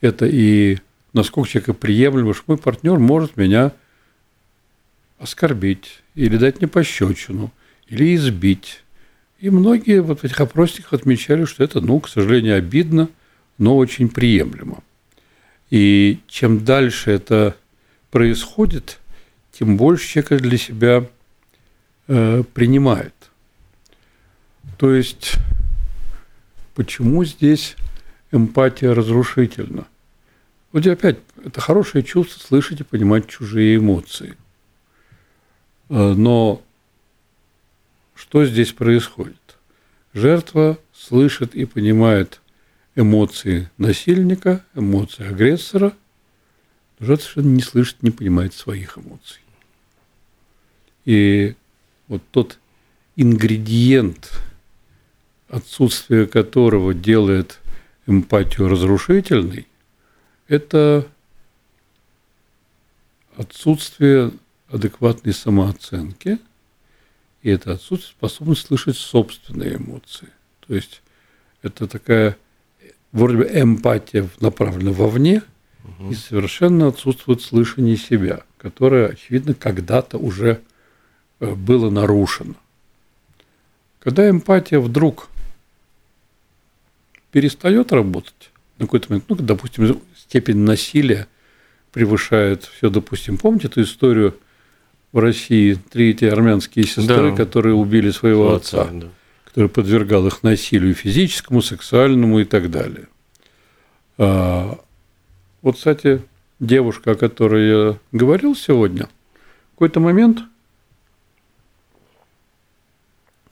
это 0.00 0.26
и 0.26 0.78
насколько 1.12 1.50
человека 1.50 1.74
приемлемо, 1.74 2.34
что 2.34 2.44
мой 2.46 2.58
партнер 2.58 2.98
может 2.98 3.36
меня 3.36 3.72
оскорбить 5.18 6.02
или 6.14 6.36
дать 6.36 6.60
мне 6.60 6.68
пощечину, 6.68 7.52
или 7.88 8.14
избить, 8.14 8.82
и 9.40 9.50
многие 9.50 10.02
вот 10.02 10.20
в 10.20 10.24
этих 10.24 10.40
опросниках 10.40 10.92
отмечали, 10.92 11.46
что 11.46 11.64
это, 11.64 11.80
ну, 11.80 11.98
к 11.98 12.08
сожалению, 12.08 12.56
обидно, 12.56 13.08
но 13.58 13.76
очень 13.76 14.08
приемлемо. 14.08 14.84
И 15.70 16.20
чем 16.28 16.64
дальше 16.64 17.10
это 17.10 17.56
происходит, 18.12 19.00
тем 19.50 19.76
больше 19.76 20.06
человек 20.06 20.42
для 20.42 20.58
себя 20.58 21.08
э, 22.06 22.44
принимает. 22.54 23.14
То 24.78 24.94
есть, 24.94 25.32
почему 26.74 27.24
здесь 27.24 27.74
эмпатия 28.30 28.94
разрушительна? 28.94 29.86
Вот 30.72 30.86
опять, 30.86 31.18
это 31.44 31.60
хорошее 31.60 32.04
чувство 32.04 32.38
слышать 32.38 32.80
и 32.80 32.84
понимать 32.84 33.28
чужие 33.28 33.76
эмоции. 33.76 34.36
Э, 35.88 36.12
но 36.12 36.62
что 38.14 38.44
здесь 38.44 38.72
происходит? 38.72 39.56
Жертва 40.12 40.78
слышит 40.94 41.54
и 41.54 41.64
понимает 41.64 42.42
эмоции 42.94 43.70
насильника, 43.78 44.62
эмоции 44.74 45.26
агрессора, 45.26 45.94
жертва 47.04 47.24
совершенно 47.24 47.54
не 47.54 47.62
слышит, 47.62 48.02
не 48.02 48.10
понимает 48.10 48.54
своих 48.54 48.98
эмоций. 48.98 49.40
И 51.04 51.54
вот 52.08 52.22
тот 52.30 52.58
ингредиент, 53.16 54.30
отсутствие 55.48 56.26
которого 56.26 56.94
делает 56.94 57.60
эмпатию 58.06 58.68
разрушительной, 58.68 59.66
это 60.48 61.06
отсутствие 63.36 64.32
адекватной 64.68 65.32
самооценки– 65.32 66.38
и 67.42 67.50
это 67.50 67.72
отсутствие 67.72 68.14
способность 68.16 68.66
слышать 68.66 68.96
собственные 68.96 69.76
эмоции. 69.76 70.28
То 70.66 70.74
есть 70.74 71.02
это 71.62 71.88
такая 71.88 72.36
вроде 73.10 73.38
бы 73.38 73.50
эмпатия 73.52 74.28
направлена 74.40 74.92
вовне, 74.92 75.42
угу. 75.84 76.10
и 76.10 76.14
совершенно 76.14 76.88
отсутствует 76.88 77.42
слышание 77.42 77.96
себя, 77.96 78.42
которое, 78.58 79.08
очевидно, 79.08 79.54
когда-то 79.54 80.18
уже 80.18 80.60
э, 81.40 81.54
было 81.54 81.90
нарушено. 81.90 82.54
Когда 84.00 84.28
эмпатия 84.28 84.80
вдруг 84.80 85.28
перестает 87.30 87.92
работать 87.92 88.50
на 88.78 88.86
какой-то 88.86 89.06
момент, 89.10 89.24
ну, 89.28 89.36
допустим, 89.36 90.00
степень 90.16 90.58
насилия 90.58 91.28
превышает 91.92 92.64
все, 92.64 92.90
допустим, 92.90 93.38
помните 93.38 93.68
эту 93.68 93.82
историю– 93.82 94.36
в 95.12 95.18
России 95.18 95.74
три 95.90 96.10
эти 96.10 96.24
армянские 96.24 96.86
сестры, 96.86 97.30
да. 97.30 97.36
которые 97.36 97.74
убили 97.74 98.10
своего 98.10 98.54
отца, 98.54 98.82
отца 98.82 98.92
да. 98.92 99.08
который 99.44 99.68
подвергал 99.68 100.26
их 100.26 100.42
насилию 100.42 100.94
физическому, 100.94 101.62
сексуальному 101.62 102.40
и 102.40 102.44
так 102.44 102.70
далее. 102.70 103.08
Вот, 105.62 105.76
кстати, 105.76 106.22
девушка, 106.60 107.12
о 107.12 107.14
которой 107.14 107.68
я 107.68 107.98
говорил 108.10 108.54
сегодня, 108.56 109.08
в 109.68 109.74
какой-то 109.74 110.00
момент 110.00 110.40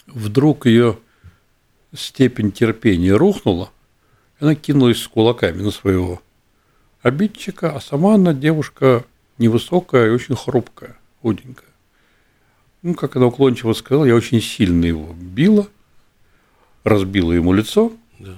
вдруг 0.06 0.66
ее 0.66 0.98
степень 1.94 2.52
терпения 2.52 3.12
рухнула, 3.14 3.70
и 4.40 4.44
она 4.44 4.54
кинулась 4.54 4.98
с 5.00 5.08
кулаками 5.08 5.62
на 5.62 5.70
своего 5.70 6.20
обидчика, 7.02 7.74
а 7.74 7.80
сама 7.80 8.14
она 8.14 8.34
девушка 8.34 9.04
невысокая 9.38 10.08
и 10.08 10.10
очень 10.10 10.36
хрупкая, 10.36 10.98
худенькая. 11.22 11.68
Ну, 12.82 12.94
как 12.94 13.16
она 13.16 13.26
уклончиво 13.26 13.72
сказала, 13.72 14.04
я 14.04 14.14
очень 14.14 14.40
сильно 14.40 14.84
его 14.84 15.12
била, 15.14 15.68
разбила 16.84 17.32
ему 17.32 17.52
лицо, 17.52 17.92
Да. 18.18 18.36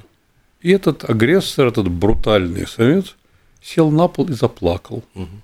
и 0.61 0.71
этот 0.71 1.09
агрессор, 1.09 1.69
этот 1.69 1.89
брутальный 1.89 2.67
самец 2.67 3.17
сел 3.63 3.91
на 3.91 4.09
пол 4.09 4.29
и 4.29 4.33
заплакал. 4.33 5.05
Мгм. 5.15 5.43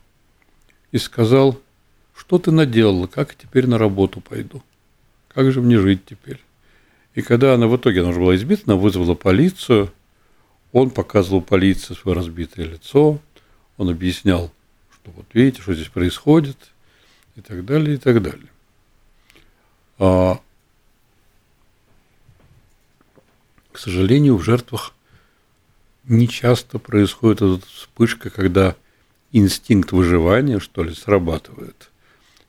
И 0.92 0.98
сказал, 0.98 1.58
что 2.16 2.38
ты 2.38 2.50
наделала, 2.50 3.06
как 3.06 3.34
теперь 3.34 3.66
на 3.66 3.78
работу 3.78 4.20
пойду? 4.20 4.62
Как 5.28 5.52
же 5.52 5.60
мне 5.60 5.78
жить 5.78 6.04
теперь? 6.04 6.40
И 7.14 7.22
когда 7.22 7.54
она 7.54 7.66
в 7.66 7.76
итоге, 7.76 8.00
она 8.00 8.10
уже 8.10 8.20
была 8.20 8.36
избита, 8.36 8.62
она 8.66 8.76
вызвала 8.76 9.14
полицию, 9.14 9.92
он 10.72 10.90
показывал 10.90 11.42
полиции 11.42 11.94
свое 11.94 12.16
разбитое 12.16 12.66
лицо, 12.66 13.18
он 13.76 13.90
объяснял, 13.90 14.50
что 14.92 15.10
вот 15.12 15.26
видите, 15.32 15.62
что 15.62 15.74
здесь 15.74 15.88
происходит, 15.88 16.56
и 17.38 17.40
так 17.40 17.64
далее, 17.64 17.94
и 17.94 17.98
так 17.98 18.20
далее. 18.20 18.48
А, 19.98 20.40
к 23.72 23.78
сожалению, 23.78 24.36
в 24.36 24.42
жертвах 24.42 24.92
не 26.08 26.28
часто 26.28 26.78
происходит 26.78 27.42
эта 27.42 27.60
вспышка, 27.66 28.30
когда 28.30 28.74
инстинкт 29.32 29.92
выживания, 29.92 30.58
что 30.58 30.82
ли, 30.82 30.94
срабатывает. 30.94 31.90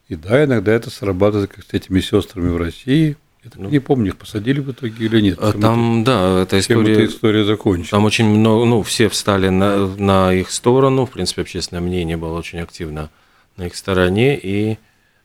И 0.08 0.16
да, 0.16 0.44
иногда 0.44 0.72
это 0.72 0.90
срабатывает, 0.90 1.52
как 1.52 1.66
с 1.66 1.74
этими 1.74 2.00
сестрами 2.00 2.50
в 2.50 2.58
России. 2.58 3.18
Я 3.44 3.52
так 3.52 3.60
не 3.72 3.80
помню, 3.80 4.08
их 4.08 4.18
посадили 4.18 4.60
в 4.60 4.72
итоге 4.72 5.06
или 5.06 5.22
нет. 5.22 5.38
А 5.42 5.52
Чем 5.52 5.62
Там, 5.62 6.04
да, 6.04 6.42
эта 6.42 6.58
это- 6.58 6.68
чем 6.68 6.82
эта 6.82 6.92
история... 6.92 7.06
история 7.08 7.46
закончилась. 7.46 7.90
Там 7.92 8.06
очень 8.06 8.26
много, 8.26 8.66
ну, 8.66 8.82
все 8.82 9.08
встали 9.08 9.50
на, 9.50 9.88
на 9.88 10.34
их 10.34 10.52
сторону, 10.52 11.06
в 11.06 11.12
принципе, 11.12 11.44
общественное 11.44 11.82
мнение 11.82 12.18
было 12.18 12.38
очень 12.38 12.60
активно 12.60 13.10
на 13.56 13.68
их 13.68 13.76
стороне, 13.76 14.38
и 14.38 14.78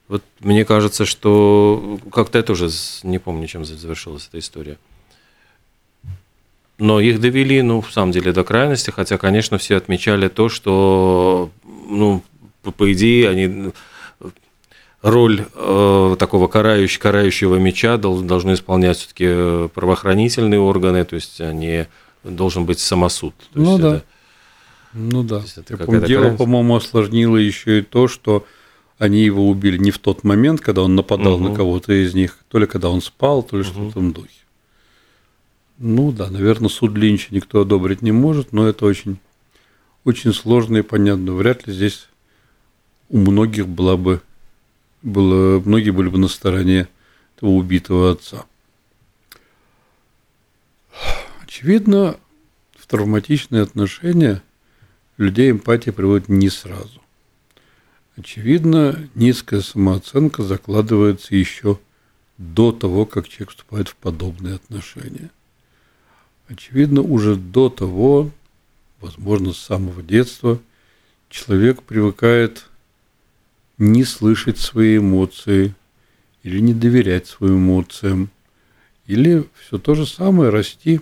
вот 0.09 0.23
мне 0.41 0.65
кажется, 0.65 1.07
что 1.07 1.99
как-то 2.13 2.39
я 2.39 2.45
тоже 2.45 2.69
с- 2.71 3.01
не 3.05 3.19
помню, 3.19 3.47
чем 3.47 3.65
завершилась 3.65 4.27
эта 4.29 4.39
история. 4.39 4.77
Но 6.79 6.99
их 7.01 7.21
довели, 7.21 7.63
ну, 7.63 7.81
в 7.81 7.93
самом 7.93 8.11
деле, 8.13 8.33
до 8.33 8.43
крайности, 8.45 8.91
хотя, 8.91 9.17
конечно, 9.17 9.59
все 9.59 9.77
отмечали 9.77 10.29
то, 10.29 10.49
что, 10.49 11.51
ну, 11.89 12.23
по, 12.63 12.73
по 12.73 12.93
идее, 12.93 13.29
они 13.29 13.71
роль 15.03 15.45
э, 15.55 16.17
такого 16.19 16.49
карающего, 16.49 17.03
карающего 17.03 17.57
меча 17.57 17.97
дол- 17.99 18.23
должны 18.23 18.55
исполнять 18.55 18.97
все-таки 18.99 19.69
правоохранительные 19.75 20.59
органы, 20.61 21.05
то 21.05 21.15
есть 21.15 21.41
они 21.41 21.87
должен 22.25 22.65
быть 22.65 22.79
самосуд. 22.81 23.35
То 23.53 23.61
Ну 23.61 23.71
есть 23.73 23.83
да. 23.83 23.97
это- 23.97 24.05
Ну 24.95 25.23
да. 25.23 25.43
это 25.57 25.65
Я 25.69 25.77
помню, 25.77 26.07
дело, 26.07 26.21
крайность. 26.23 26.39
по-моему, 26.39 26.77
осложнило 26.77 27.37
еще 27.37 27.81
и 27.81 27.83
то, 27.83 28.09
что 28.09 28.47
они 28.99 29.23
его 29.23 29.49
убили 29.49 29.77
не 29.77 29.91
в 29.91 29.99
тот 29.99 30.25
момент, 30.25 30.61
когда 30.61 30.83
он 30.83 30.95
нападал 30.95 31.39
Мгм. 31.39 31.51
на 31.51 31.55
кого-то 31.57 31.93
из 31.93 32.15
них, 32.15 32.39
то 32.49 32.59
ли 32.59 32.67
когда 32.67 32.89
он 32.91 33.03
спал, 33.03 33.43
то 33.43 33.59
ли 33.59 33.63
что-то 33.65 33.81
в 33.81 33.89
этом 33.91 34.13
духе. 34.13 34.31
Ну 35.79 36.13
да, 36.13 36.31
наверное, 36.31 36.69
суд 36.69 36.97
Линча 36.97 37.35
никто 37.35 37.63
одобрить 37.63 38.03
не 38.03 38.13
может, 38.13 38.53
но 38.53 38.69
это 38.69 38.87
очень, 38.87 39.19
очень 40.05 40.33
сложно 40.33 40.79
и 40.79 40.83
понятно. 40.83 41.33
Вряд 41.33 41.67
ли 41.67 41.73
здесь 41.73 42.09
у 43.09 43.19
многих 43.19 43.67
была 43.69 43.97
бы, 43.97 44.21
было, 45.03 45.61
многие 45.61 45.91
были 45.91 46.09
бы 46.09 46.19
на 46.19 46.29
стороне 46.29 46.89
этого 47.37 47.51
убитого 47.51 48.13
отца. 48.13 48.45
Очевидно, 51.43 52.19
в 52.77 52.87
травматичные 52.87 53.63
отношения 53.63 54.43
людей 55.17 55.51
эмпатия 55.51 55.93
приводит 55.93 56.29
не 56.29 56.51
сразу. 56.51 57.01
Очевидно, 58.17 59.09
низкая 59.17 59.61
самооценка 59.61 60.45
закладывается 60.45 61.35
еще 61.35 61.81
до 62.39 62.71
того, 62.71 63.07
как 63.07 63.29
человек 63.29 63.51
вступает 63.51 63.89
в 63.89 63.97
подобные 63.97 64.55
отношения. 64.55 65.31
Очевидно, 66.49 67.01
уже 67.01 67.37
до 67.37 67.71
того, 67.71 68.31
возможно, 69.01 69.53
с 69.53 69.59
самого 69.59 70.03
детства, 70.03 70.61
человек 71.31 71.83
привыкает 71.83 72.67
не 73.79 74.05
слышать 74.05 74.59
свои 74.59 74.99
эмоции 74.99 75.75
или 76.43 76.61
не 76.61 76.75
доверять 76.75 77.27
своим 77.27 77.59
эмоциям, 77.59 78.31
или 79.07 79.45
все 79.59 79.79
то 79.79 79.95
же 79.95 80.07
самое 80.07 80.51
расти 80.51 81.01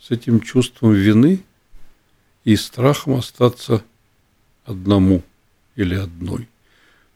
с 0.00 0.10
этим 0.10 0.40
чувством 0.40 0.92
вины 0.92 1.42
и 2.44 2.56
страхом 2.56 3.14
остаться 3.14 3.82
одному 4.64 5.22
или 5.76 5.94
одной. 5.94 6.48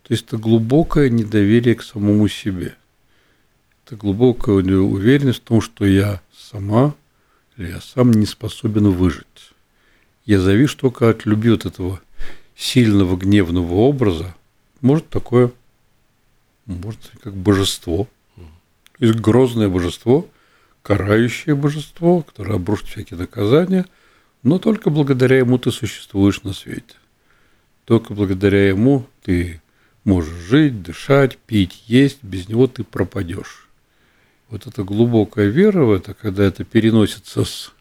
То 0.05 0.15
есть 0.15 0.27
это 0.27 0.39
глубокое 0.39 1.11
недоверие 1.11 1.75
к 1.75 1.83
самому 1.83 2.29
себе. 2.29 2.77
Это 3.91 3.99
глубокая 3.99 4.55
уверенность 4.55 5.41
в 5.41 5.43
том, 5.43 5.61
что 5.61 5.85
я 5.85 6.21
сама 6.33 6.95
или 7.57 7.71
я 7.71 7.81
сам 7.81 8.13
не 8.13 8.25
способен 8.25 8.89
выжить. 8.89 9.27
Я 10.25 10.39
завис 10.39 10.77
только 10.77 11.11
от 11.11 11.27
любви 11.27 11.51
вот 11.51 11.67
этого 11.67 12.01
сильного 12.55 13.17
гневного 13.17 13.75
образа. 13.75 14.37
Может 14.81 15.09
такое, 15.09 15.51
может 16.67 17.01
как 17.21 17.35
божество. 17.35 18.07
То 18.37 19.07
есть 19.07 19.19
грозное 19.19 19.69
божество, 19.69 20.29
карающее 20.85 21.57
божество, 21.57 22.23
которое 22.23 22.55
обрушит 22.55 22.91
всякие 22.91 23.19
наказания, 23.19 23.87
но 24.45 24.61
только 24.61 24.91
благодаря 24.91 25.39
ему 25.39 25.59
ты 25.59 25.73
существуешь 25.73 26.45
на 26.45 26.53
свете. 26.53 26.95
Только 27.87 28.15
благодаря 28.15 28.69
ему 28.69 29.09
ты 29.25 29.61
можешь 30.05 30.39
жить, 30.39 30.81
дышать, 30.81 31.39
пить, 31.39 31.83
есть, 31.89 32.23
без 32.23 32.49
него 32.49 32.69
ты 32.69 32.85
пропадешь. 32.85 33.67
Вот 34.51 34.67
эта 34.67 34.83
глубокая 34.83 35.47
вера 35.47 35.85
в 35.85 35.93
это, 35.93 36.13
когда 36.13 36.43
это 36.45 36.65
переносится 36.65 37.45
с 37.45 37.73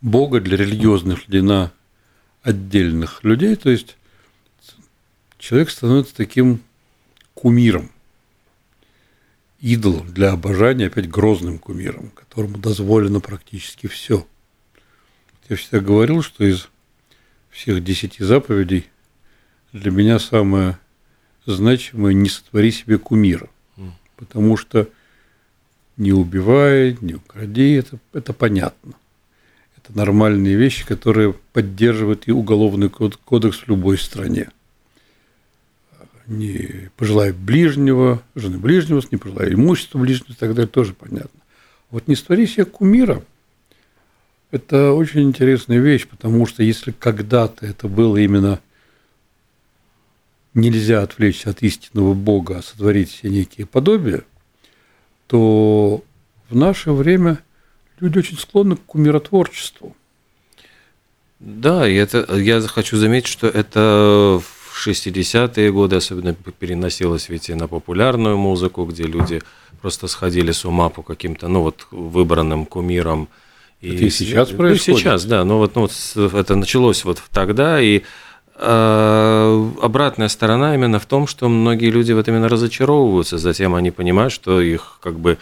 Бога 0.00 0.40
для 0.40 0.56
религиозных 0.56 1.28
людей 1.28 1.42
на 1.42 1.70
отдельных 2.42 3.24
людей, 3.24 3.54
то 3.56 3.68
есть 3.68 3.98
человек 5.38 5.68
становится 5.68 6.14
таким 6.16 6.62
кумиром, 7.34 7.90
идолом 9.60 10.14
для 10.14 10.32
обожания, 10.32 10.86
опять 10.86 11.08
грозным 11.10 11.58
кумиром, 11.58 12.10
которому 12.14 12.56
дозволено 12.56 13.20
практически 13.20 13.86
все. 13.86 14.26
Я 15.50 15.56
всегда 15.56 15.80
говорил, 15.80 16.22
что 16.22 16.42
из 16.42 16.70
всех 17.50 17.84
десяти 17.84 18.24
заповедей 18.24 18.86
для 19.72 19.90
меня 19.90 20.18
самое 20.18 20.78
значимое 21.54 22.12
не 22.12 22.28
сотвори 22.28 22.70
себе 22.72 22.98
кумира, 22.98 23.48
потому 24.16 24.56
что 24.56 24.88
не 25.96 26.12
убивай, 26.12 26.96
не 27.00 27.14
укради, 27.14 27.72
это, 27.72 27.98
это 28.12 28.32
понятно. 28.32 28.94
Это 29.76 29.96
нормальные 29.96 30.56
вещи, 30.56 30.84
которые 30.84 31.34
поддерживают 31.52 32.26
и 32.26 32.32
уголовный 32.32 32.90
кодекс 32.90 33.58
в 33.58 33.68
любой 33.68 33.98
стране. 33.98 34.50
Не 36.26 36.90
пожелай 36.96 37.32
ближнего, 37.32 38.22
жены 38.34 38.58
ближнего, 38.58 39.00
не 39.10 39.16
пожелай 39.16 39.54
имущества 39.54 39.98
ближнего 39.98 40.32
и 40.32 40.36
так 40.36 40.54
далее, 40.54 40.68
тоже 40.68 40.92
понятно. 40.92 41.40
Вот 41.90 42.08
не 42.08 42.16
створи 42.16 42.46
себе 42.46 42.64
кумира– 42.64 43.22
это 44.50 44.92
очень 44.92 45.22
интересная 45.22 45.78
вещь, 45.78 46.06
потому 46.06 46.46
что 46.46 46.62
если 46.62 46.92
когда-то 46.92 47.66
это 47.66 47.88
было 47.88 48.16
именно 48.16 48.60
нельзя 50.56 51.02
отвлечься 51.02 51.50
от 51.50 51.62
истинного 51.62 52.14
Бога, 52.14 52.58
а 52.58 52.62
сотворить 52.62 53.10
себе 53.10 53.30
некие 53.30 53.66
подобия, 53.66 54.24
то 55.28 56.02
в 56.48 56.56
наше 56.56 56.92
время 56.92 57.38
люди 58.00 58.18
очень 58.18 58.38
склонны 58.38 58.76
к 58.76 58.84
кумиротворчеству. 58.84 59.94
Да, 61.38 61.86
и 61.86 61.94
это 61.94 62.26
я 62.36 62.60
хочу 62.62 62.96
заметить, 62.96 63.28
что 63.28 63.46
это 63.46 64.40
в 64.42 64.86
60-е 64.86 65.70
годы 65.72 65.96
особенно 65.96 66.34
переносилось 66.34 67.28
ведь 67.28 67.50
и 67.50 67.54
на 67.54 67.68
популярную 67.68 68.38
музыку, 68.38 68.84
где 68.84 69.04
люди 69.04 69.42
просто 69.80 70.08
сходили 70.08 70.52
с 70.52 70.64
ума 70.64 70.88
по 70.88 71.02
каким-то, 71.02 71.48
ну 71.48 71.62
вот, 71.62 71.86
выбранным 71.90 72.64
кумирам. 72.64 73.28
И, 73.82 73.94
это 73.94 74.04
и 74.06 74.10
сейчас 74.10 74.50
ну, 74.50 74.56
происходит. 74.56 75.00
сейчас, 75.00 75.24
да, 75.26 75.44
но 75.44 75.58
вот, 75.58 75.74
ну, 75.74 75.82
вот 75.82 76.34
это 76.34 76.56
началось 76.56 77.04
вот 77.04 77.22
тогда, 77.30 77.80
и 77.80 78.02
э, 78.58 79.70
обратная 79.82 80.28
сторона 80.28 80.74
именно 80.74 80.98
в 80.98 81.06
том, 81.06 81.26
что 81.26 81.48
многие 81.48 81.90
люди 81.90 82.12
в 82.12 82.18
этом 82.18 82.34
именно 82.34 82.48
разочаровываются, 82.48 83.38
затем 83.38 83.74
они 83.74 83.90
понимают, 83.90 84.32
что 84.32 84.60
их 84.60 84.98
как 85.02 85.18
бы 85.18 85.38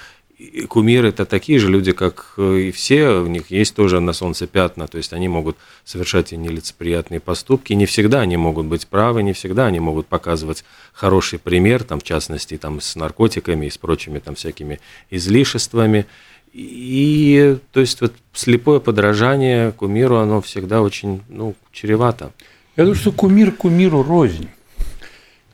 кумиры 0.69 1.09
это 1.09 1.25
такие 1.25 1.59
же 1.59 1.71
люди, 1.71 1.93
как 1.93 2.35
и 2.39 2.71
все, 2.73 3.21
у 3.21 3.27
них 3.27 3.51
есть 3.51 3.75
тоже 3.75 4.01
на 4.01 4.13
солнце 4.13 4.47
пятна, 4.47 4.89
то 4.89 4.99
есть 4.99 5.13
они 5.13 5.29
могут 5.29 5.57
совершать 5.85 6.33
и 6.33 6.37
нелицеприятные 6.37 7.21
поступки, 7.21 7.73
не 7.73 7.87
всегда 7.87 8.21
они 8.21 8.37
могут 8.37 8.67
быть 8.67 8.87
правы, 8.87 9.23
не 9.23 9.33
всегда 9.33 9.67
они 9.67 9.81
могут 9.81 10.07
показывать 10.07 10.65
хороший 10.93 11.39
пример, 11.39 11.85
там, 11.85 12.01
в 12.01 12.03
частности, 12.03 12.57
там, 12.57 12.81
с 12.81 12.97
наркотиками 12.97 13.67
и 13.67 13.71
с 13.71 13.79
прочими 13.79 14.19
там 14.19 14.35
всякими 14.35 14.81
излишествами. 15.11 16.07
И, 16.53 17.57
то 17.73 17.81
есть, 17.81 18.01
вот 18.01 18.13
слепое 18.33 18.79
подражание 18.79 19.73
кумиру, 19.73 20.17
оно 20.17 20.41
всегда 20.41 20.83
очень, 20.83 21.21
ну, 21.29 21.55
чревато. 21.73 22.33
Я 22.77 22.85
думаю, 22.85 22.97
что 22.97 23.13
кумир 23.13 23.53
кумиру 23.53 24.03
рознь. 24.03 24.49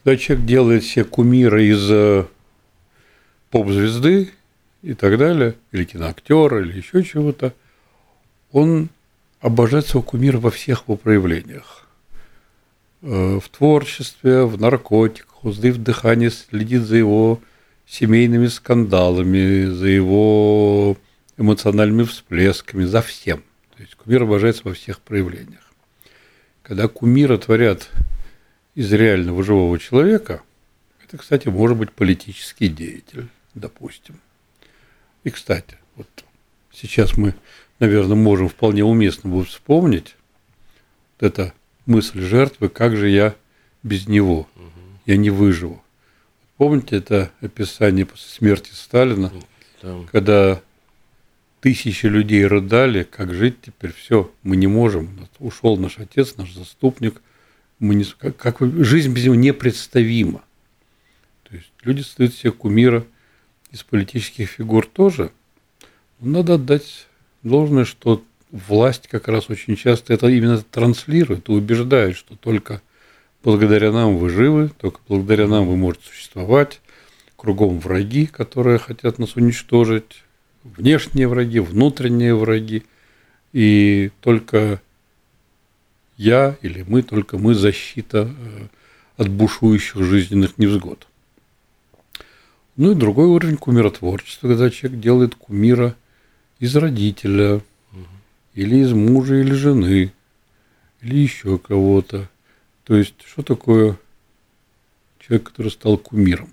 Когда 0.02 0.16
человек 0.16 0.46
делает 0.46 0.84
себе 0.84 1.04
кумира 1.04 1.62
из 1.62 1.90
э, 1.90 2.24
поп-звезды 3.50 4.30
и 4.80 4.94
так 4.94 5.18
далее, 5.18 5.54
или 5.70 5.84
киноактера, 5.84 6.62
или 6.62 6.78
еще 6.78 7.04
чего-то, 7.04 7.52
он 8.52 8.88
обожает 9.40 9.86
своего 9.86 10.02
кумира 10.02 10.38
во 10.38 10.50
всех 10.50 10.84
его 10.84 10.96
проявлениях. 10.96 11.86
Э, 13.02 13.38
в 13.38 13.48
творчестве, 13.50 14.46
в 14.46 14.58
наркотиках, 14.58 15.44
узды 15.44 15.72
в 15.72 15.78
дыхании 15.78 16.28
следит 16.28 16.82
за 16.82 16.96
его 16.96 17.38
семейными 17.86 18.46
скандалами, 18.46 19.66
за 19.66 19.88
его 19.88 20.96
эмоциональными 21.36 22.04
всплесками, 22.04 22.84
за 22.84 23.02
всем. 23.02 23.42
То 23.76 23.82
есть 23.82 23.94
кумир 23.94 24.22
обожается 24.22 24.62
во 24.64 24.72
всех 24.72 25.00
проявлениях. 25.00 25.59
Когда 26.62 26.88
кумира 26.88 27.36
творят 27.38 27.90
из 28.74 28.92
реального 28.92 29.42
живого 29.42 29.78
человека, 29.78 30.42
это, 31.04 31.18
кстати, 31.18 31.48
может 31.48 31.76
быть 31.76 31.92
политический 31.92 32.68
деятель, 32.68 33.28
допустим. 33.54 34.20
И, 35.24 35.30
кстати, 35.30 35.76
вот 35.96 36.06
сейчас 36.72 37.16
мы, 37.16 37.34
наверное, 37.78 38.16
можем 38.16 38.48
вполне 38.48 38.84
уместно 38.84 39.30
будет 39.30 39.48
вспомнить 39.48 40.16
вот 41.18 41.26
эта 41.26 41.52
мысль 41.86 42.20
жертвы, 42.20 42.68
как 42.68 42.96
же 42.96 43.08
я 43.08 43.34
без 43.82 44.06
него, 44.06 44.48
я 45.06 45.16
не 45.16 45.30
выживу. 45.30 45.82
Помните 46.56 46.96
это 46.96 47.30
описание 47.40 48.04
после 48.06 48.28
смерти 48.28 48.70
Сталина, 48.74 49.32
Там. 49.80 50.06
когда 50.08 50.60
тысячи 51.60 52.06
людей 52.06 52.46
рыдали, 52.46 53.02
как 53.02 53.34
жить 53.34 53.56
теперь, 53.62 53.92
все, 53.92 54.30
мы 54.42 54.56
не 54.56 54.66
можем, 54.66 55.28
ушел 55.38 55.76
наш 55.76 55.98
отец, 55.98 56.36
наш 56.36 56.52
заступник, 56.52 57.20
мы 57.78 57.94
не, 57.94 58.04
как, 58.04 58.36
как, 58.36 58.60
жизнь 58.60 59.12
без 59.12 59.24
него 59.24 59.34
непредставима. 59.34 60.42
То 61.48 61.56
есть 61.56 61.70
люди 61.82 62.02
стоят 62.02 62.34
себе 62.34 62.52
кумира 62.52 63.04
из 63.72 63.82
политических 63.82 64.48
фигур 64.48 64.86
тоже. 64.86 65.30
Но 66.20 66.38
надо 66.38 66.54
отдать 66.54 67.06
должное, 67.42 67.84
что 67.84 68.22
власть 68.50 69.08
как 69.08 69.28
раз 69.28 69.48
очень 69.48 69.76
часто 69.76 70.12
это 70.12 70.28
именно 70.28 70.62
транслирует 70.62 71.48
и 71.48 71.52
убеждает, 71.52 72.16
что 72.16 72.36
только 72.36 72.82
благодаря 73.42 73.92
нам 73.92 74.16
вы 74.16 74.28
живы, 74.28 74.70
только 74.78 75.00
благодаря 75.08 75.46
нам 75.46 75.66
вы 75.66 75.76
можете 75.76 76.06
существовать, 76.06 76.80
кругом 77.36 77.80
враги, 77.80 78.26
которые 78.26 78.78
хотят 78.78 79.18
нас 79.18 79.36
уничтожить, 79.36 80.24
внешние 80.64 81.28
враги, 81.28 81.60
внутренние 81.60 82.34
враги, 82.34 82.84
и 83.52 84.10
только 84.20 84.80
я 86.16 86.56
или 86.62 86.84
мы, 86.86 87.02
только 87.02 87.38
мы 87.38 87.54
защита 87.54 88.30
э, 88.30 88.66
от 89.16 89.28
бушующих 89.28 90.02
жизненных 90.02 90.58
невзгод. 90.58 91.06
Ну 92.76 92.92
и 92.92 92.94
другой 92.94 93.26
уровень 93.26 93.56
кумиротворчества, 93.56 94.48
когда 94.48 94.70
человек 94.70 95.00
делает 95.00 95.34
кумира 95.34 95.96
из 96.58 96.76
родителя, 96.76 97.56
угу. 97.56 98.06
или 98.54 98.76
из 98.76 98.92
мужа 98.92 99.36
или 99.36 99.52
жены, 99.52 100.12
или 101.00 101.16
еще 101.16 101.58
кого-то. 101.58 102.28
То 102.84 102.96
есть, 102.96 103.14
что 103.26 103.42
такое 103.42 103.98
человек, 105.18 105.48
который 105.48 105.70
стал 105.70 105.96
кумиром? 105.96 106.50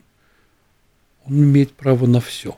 Он 1.25 1.43
имеет 1.43 1.73
право 1.73 2.05
на 2.05 2.21
все. 2.21 2.57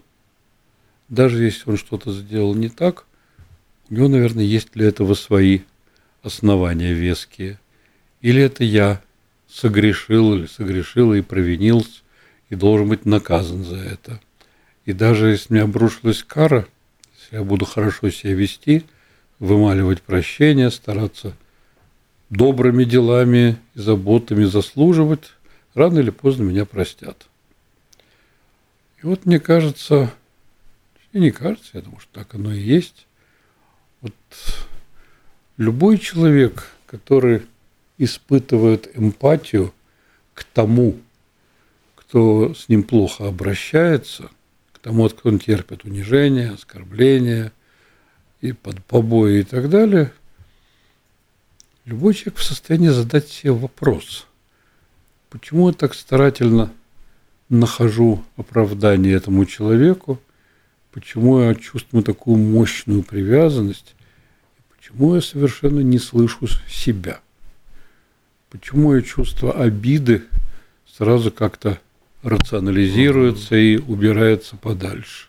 Даже 1.10 1.44
если 1.44 1.72
он 1.72 1.78
что-то 1.78 2.14
сделал 2.14 2.54
не 2.54 2.70
так, 2.70 3.06
у 3.90 3.96
него, 3.96 4.08
наверное, 4.08 4.44
есть 4.44 4.72
для 4.74 4.88
этого 4.88 5.16
свои 5.16 5.62
основания 6.22 6.94
веские. 6.94 7.60
Или 8.22 8.42
это 8.42 8.64
я 8.64 9.02
согрешил 9.50 10.36
или 10.36 10.46
согрешил 10.46 11.14
и 11.14 11.22
провинился, 11.22 12.02
и 12.50 12.56
должен 12.56 12.90
быть 12.90 13.06
наказан 13.06 13.64
за 13.64 13.78
это. 13.78 14.20
И 14.86 14.94
даже 14.94 15.30
если 15.30 15.54
мне 15.54 15.64
обрушилась 15.64 16.24
кара, 16.24 16.68
если 17.20 17.38
я 17.38 17.44
буду 17.44 17.66
хорошо 17.66 18.10
себя 18.12 18.34
вести, 18.34 18.84
вымаливать 19.40 20.02
прощение, 20.02 20.70
стараться 20.70 21.34
добрыми 22.30 22.84
делами 22.84 23.58
и 23.74 23.80
заботами 23.80 24.44
заслуживать, 24.44 25.34
рано 25.74 26.00
или 26.00 26.12
поздно 26.12 26.44
меня 26.44 26.66
простят. 26.66 27.28
И 29.02 29.06
вот 29.06 29.26
мне 29.26 29.40
кажется, 29.40 30.12
и 31.12 31.20
не 31.20 31.32
кажется, 31.32 31.72
я 31.74 31.82
думаю, 31.82 32.00
что 32.00 32.12
так 32.14 32.36
оно 32.36 32.54
и 32.54 32.60
есть. 32.60 33.08
Вот 34.02 34.14
любой 35.58 35.98
человек, 35.98 36.72
который 36.86 37.46
испытывает 37.98 38.90
эмпатию 38.96 39.74
к 40.34 40.44
тому, 40.44 40.98
кто 41.96 42.54
с 42.54 42.70
ним 42.70 42.84
плохо 42.84 43.28
обращается, 43.28 44.30
к 44.72 44.80
тому, 44.80 45.10
кто 45.10 45.30
он 45.30 45.40
терпит 45.40 45.84
унижение, 45.84 46.52
оскорбления 46.52 47.52
и 48.42 48.54
побои 48.54 49.42
и 49.42 49.44
так 49.44 49.70
далее, 49.70 50.14
любой 51.86 52.14
человек 52.14 52.38
в 52.38 52.44
состоянии 52.44 52.88
задать 52.88 53.28
себе 53.28 53.52
вопрос, 53.52 54.28
почему 55.30 55.68
я 55.68 55.74
так 55.74 55.94
старательно 55.94 56.72
нахожу 57.50 58.24
оправдание 58.38 59.14
этому 59.14 59.46
человеку, 59.46 60.20
почему 60.92 61.42
я 61.42 61.56
чувствую 61.56 62.04
такую 62.04 62.38
мощную 62.38 63.04
привязанность, 63.04 63.96
почему 64.76 65.16
я 65.16 65.22
совершенно 65.22 65.80
не 65.82 66.00
слышу 66.00 66.48
себя, 66.68 67.20
почему 68.50 68.96
я 68.96 69.02
чувство 69.02 69.54
обиды 69.54 70.24
сразу 70.88 71.32
как-то 71.32 71.80
рационализируется 72.24 73.56
и 73.56 73.78
убирается 73.78 74.58
подальше. 74.58 75.28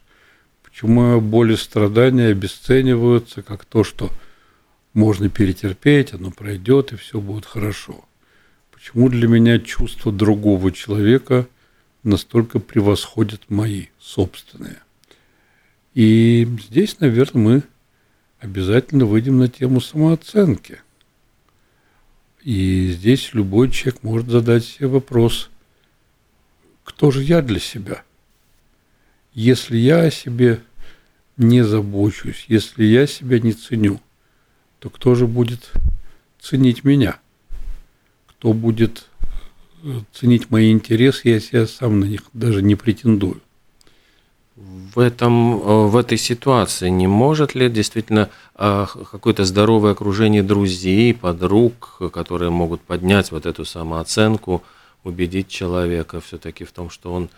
Почему 0.62 1.20
боли 1.20 1.55
страдания 1.55 2.29
обесцениваются 2.29 3.42
как 3.42 3.64
то, 3.64 3.85
что 3.85 4.11
можно 4.94 5.29
перетерпеть, 5.29 6.14
оно 6.14 6.31
пройдет 6.31 6.92
и 6.92 6.96
все 6.96 7.20
будет 7.20 7.46
хорошо. 7.46 8.05
Почему 8.73 9.09
для 9.09 9.29
меня 9.29 9.59
чувства 9.59 10.11
другого 10.11 10.73
человека 10.73 11.46
настолько 12.03 12.59
превосходят 12.59 13.42
мои 13.49 13.87
собственные? 14.01 14.79
И 15.94 16.46
здесь, 16.68 17.00
наверное, 17.00 17.42
мы 17.42 17.62
обязательно 18.38 19.07
выйдем 19.07 19.38
на 19.38 19.48
тему 19.48 19.81
самооценки. 19.81 20.81
И 22.42 22.92
здесь 22.92 23.35
любой 23.35 23.70
человек 23.70 24.03
может 24.03 24.29
задать 24.29 24.64
себе 24.64 24.88
вопрос, 24.88 25.50
кто 26.85 27.11
же 27.11 27.22
я 27.22 27.42
для 27.42 27.61
себя? 27.61 28.03
Если 29.35 29.76
я 29.76 30.00
о 30.03 30.11
себе 30.11 30.61
не 31.37 31.62
забочусь, 31.64 32.46
если 32.48 32.85
я 32.85 33.07
себя 33.07 33.38
не 33.40 33.53
ценю, 33.53 34.00
то 34.79 34.90
кто 34.90 35.14
же 35.14 35.26
будет 35.26 35.70
ценить 36.40 36.85
меня? 36.85 37.18
Кто 38.26 38.53
будет 38.53 39.09
э, 39.83 40.00
ценить 40.12 40.50
мои 40.50 40.72
интересы, 40.72 41.29
если 41.29 41.59
я 41.59 41.66
сам 41.66 42.00
на 42.00 42.07
них 42.07 42.22
даже 42.33 42.62
не 42.62 42.74
претендую? 42.74 43.40
В, 44.94 44.99
этом, 44.99 45.61
э, 45.61 45.87
в 45.87 45.96
этой 45.96 46.18
ситуации 46.18 46.88
не 46.88 47.07
может 47.07 47.55
ли 47.55 47.68
действительно 47.70 48.29
э, 48.57 48.87
какое-то 49.11 49.44
здоровое 49.44 49.92
окружение 49.92 50.42
друзей, 50.42 51.14
подруг, 51.14 52.01
которые 52.12 52.51
могут 52.51 52.83
поднять 52.83 53.31
вот 53.33 53.46
эту 53.46 53.64
самооценку– 53.64 54.62
убедить 55.05 55.49
человека 55.49 56.20
все-таки 56.20 56.64
в 56.64 56.73
том, 56.73 56.90
что 56.90 57.12
он 57.12 57.31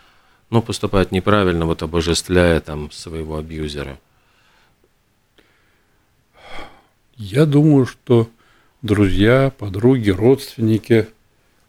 ну, 0.50 0.62
поступает 0.62 1.12
неправильно, 1.12 1.66
вот 1.66 1.82
обожествляя 1.82 2.60
там 2.60 2.90
своего 2.90 3.36
абьюзера? 3.36 3.98
Я 7.16 7.46
думаю, 7.46 7.86
что 7.86 8.28
друзья, 8.80 9.52
подруги, 9.56 10.10
родственники 10.10 11.08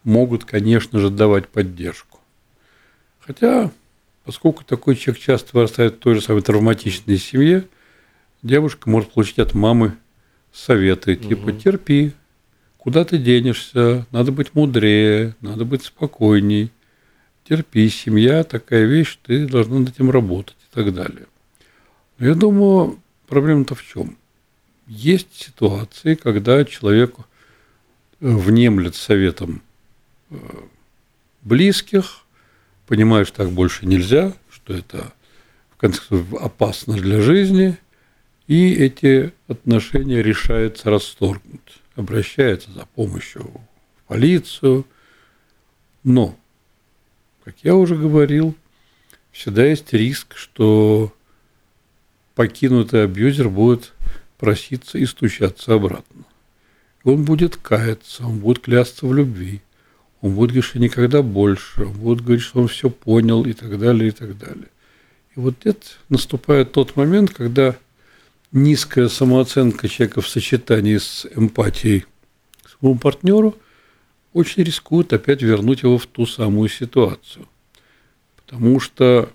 могут, 0.03 0.45
конечно 0.45 0.99
же, 0.99 1.09
давать 1.09 1.47
поддержку. 1.47 2.19
Хотя, 3.19 3.71
поскольку 4.25 4.63
такой 4.63 4.95
человек 4.95 5.21
часто 5.21 5.49
вырастает 5.53 5.95
в 5.95 5.99
той 5.99 6.15
же 6.15 6.21
самой 6.21 6.41
травматичной 6.41 7.17
семье, 7.17 7.65
девушка 8.41 8.89
может 8.89 9.11
получить 9.11 9.39
от 9.39 9.53
мамы 9.53 9.97
советы, 10.51 11.15
типа 11.15 11.49
угу. 11.49 11.59
терпи, 11.59 12.13
Куда 12.83 13.05
ты 13.05 13.17
денешься? 13.17 14.05
Надо 14.11 14.33
быть 14.33 14.55
мудрее, 14.55 15.35
надо 15.39 15.63
быть 15.63 15.85
спокойней. 15.85 16.69
Терпи, 17.47 17.87
семья 17.87 18.43
такая 18.43 18.83
вещь, 18.83 19.17
ты 19.23 19.47
должна 19.47 19.79
над 19.79 19.89
этим 19.89 20.11
работать 20.11 20.57
и 20.69 20.75
так 20.75 20.93
далее. 20.93 21.27
Но 22.17 22.27
я 22.27 22.35
думаю, 22.35 22.99
проблема-то 23.27 23.75
в 23.75 23.85
чем? 23.85 24.17
Есть 24.85 25.33
ситуации, 25.33 26.15
когда 26.15 26.65
человек 26.65 27.15
внемлет 28.19 28.95
советом 28.95 29.61
э, 30.29 30.35
близких, 31.41 32.22
понимает, 32.93 33.27
что 33.27 33.37
так 33.37 33.49
больше 33.49 33.87
нельзя, 33.87 34.33
что 34.51 34.71
это 34.71 35.13
в 35.71 35.77
конце 35.77 35.99
концов 36.07 36.39
опасно 36.39 36.93
для 36.93 37.21
жизни, 37.21 37.75
и 38.45 38.71
эти 38.71 39.33
отношения 39.47 40.21
решается 40.21 40.91
расторгнуть, 40.91 41.81
обращается 41.95 42.71
за 42.71 42.85
помощью 42.85 43.45
в 43.45 44.07
полицию. 44.09 44.85
Но, 46.03 46.37
как 47.43 47.55
я 47.63 47.75
уже 47.75 47.95
говорил, 47.95 48.53
всегда 49.31 49.65
есть 49.65 49.91
риск, 49.91 50.35
что 50.35 51.11
покинутый 52.35 53.05
абьюзер 53.05 53.49
будет 53.49 53.91
проситься 54.37 54.99
и 54.99 55.07
стучаться 55.07 55.73
обратно. 55.73 56.25
Он 57.03 57.25
будет 57.25 57.57
каяться, 57.57 58.23
он 58.23 58.37
будет 58.37 58.59
клясться 58.59 59.07
в 59.07 59.15
любви, 59.15 59.63
он 60.23 60.35
будет 60.35 60.51
говорить, 60.51 60.69
что 60.69 60.79
никогда 60.79 61.21
больше, 61.21 61.83
он 61.83 61.91
будет 61.91 62.21
говорить, 62.21 62.45
что 62.45 62.61
он 62.61 62.69
все 62.69 62.89
понял 62.89 63.43
и 63.43 63.51
так 63.51 63.77
далее, 63.77 64.07
и 64.07 64.11
так 64.11 64.37
далее. 64.37 64.69
И 65.35 65.39
вот 65.39 65.55
это 65.65 65.85
наступает 66.07 66.71
тот 66.71 66.95
момент, 66.95 67.31
когда 67.31 67.75
низкая 68.53 69.09
самооценка 69.09 69.89
человека 69.89 70.21
в 70.21 70.29
сочетании 70.29 70.97
с 70.97 71.27
эмпатией 71.35 72.05
к 72.61 72.69
своему 72.69 72.97
партнеру 72.97 73.57
очень 74.31 74.63
рискует 74.63 75.11
опять 75.11 75.41
вернуть 75.41 75.83
его 75.83 75.97
в 75.97 76.05
ту 76.05 76.25
самую 76.25 76.69
ситуацию. 76.69 77.45
Потому 78.37 78.79
что 78.79 79.29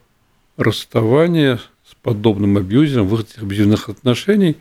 расставание 0.57 1.59
с 1.87 1.94
подобным 2.01 2.57
абьюзером, 2.57 3.09
выход 3.09 3.29
из 3.37 3.42
абьюзивных 3.42 3.90
отношений, 3.90 4.57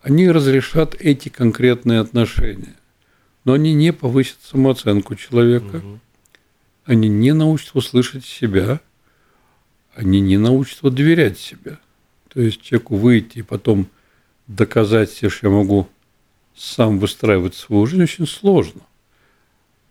они 0.00 0.30
разрешат 0.30 0.94
эти 0.94 1.28
конкретные 1.28 2.00
отношения. 2.00 2.74
Но 3.46 3.52
они 3.52 3.74
не 3.74 3.92
повысят 3.92 4.38
самооценку 4.42 5.14
человека, 5.14 5.76
угу. 5.76 6.00
они 6.84 7.08
не 7.08 7.32
научат 7.32 7.68
его 7.68 7.80
слышать 7.80 8.24
себя, 8.24 8.80
они 9.94 10.20
не 10.20 10.36
научат 10.36 10.80
доверять 10.92 11.38
себе. 11.38 11.78
То 12.28 12.40
есть 12.40 12.60
человеку 12.60 12.96
выйти 12.96 13.38
и 13.38 13.42
потом 13.42 13.86
доказать 14.48 15.12
себе, 15.12 15.30
что 15.30 15.46
я 15.46 15.52
могу 15.54 15.88
сам 16.56 16.98
выстраивать 16.98 17.54
свою 17.54 17.86
жизнь, 17.86 18.02
очень 18.02 18.26
сложно. 18.26 18.80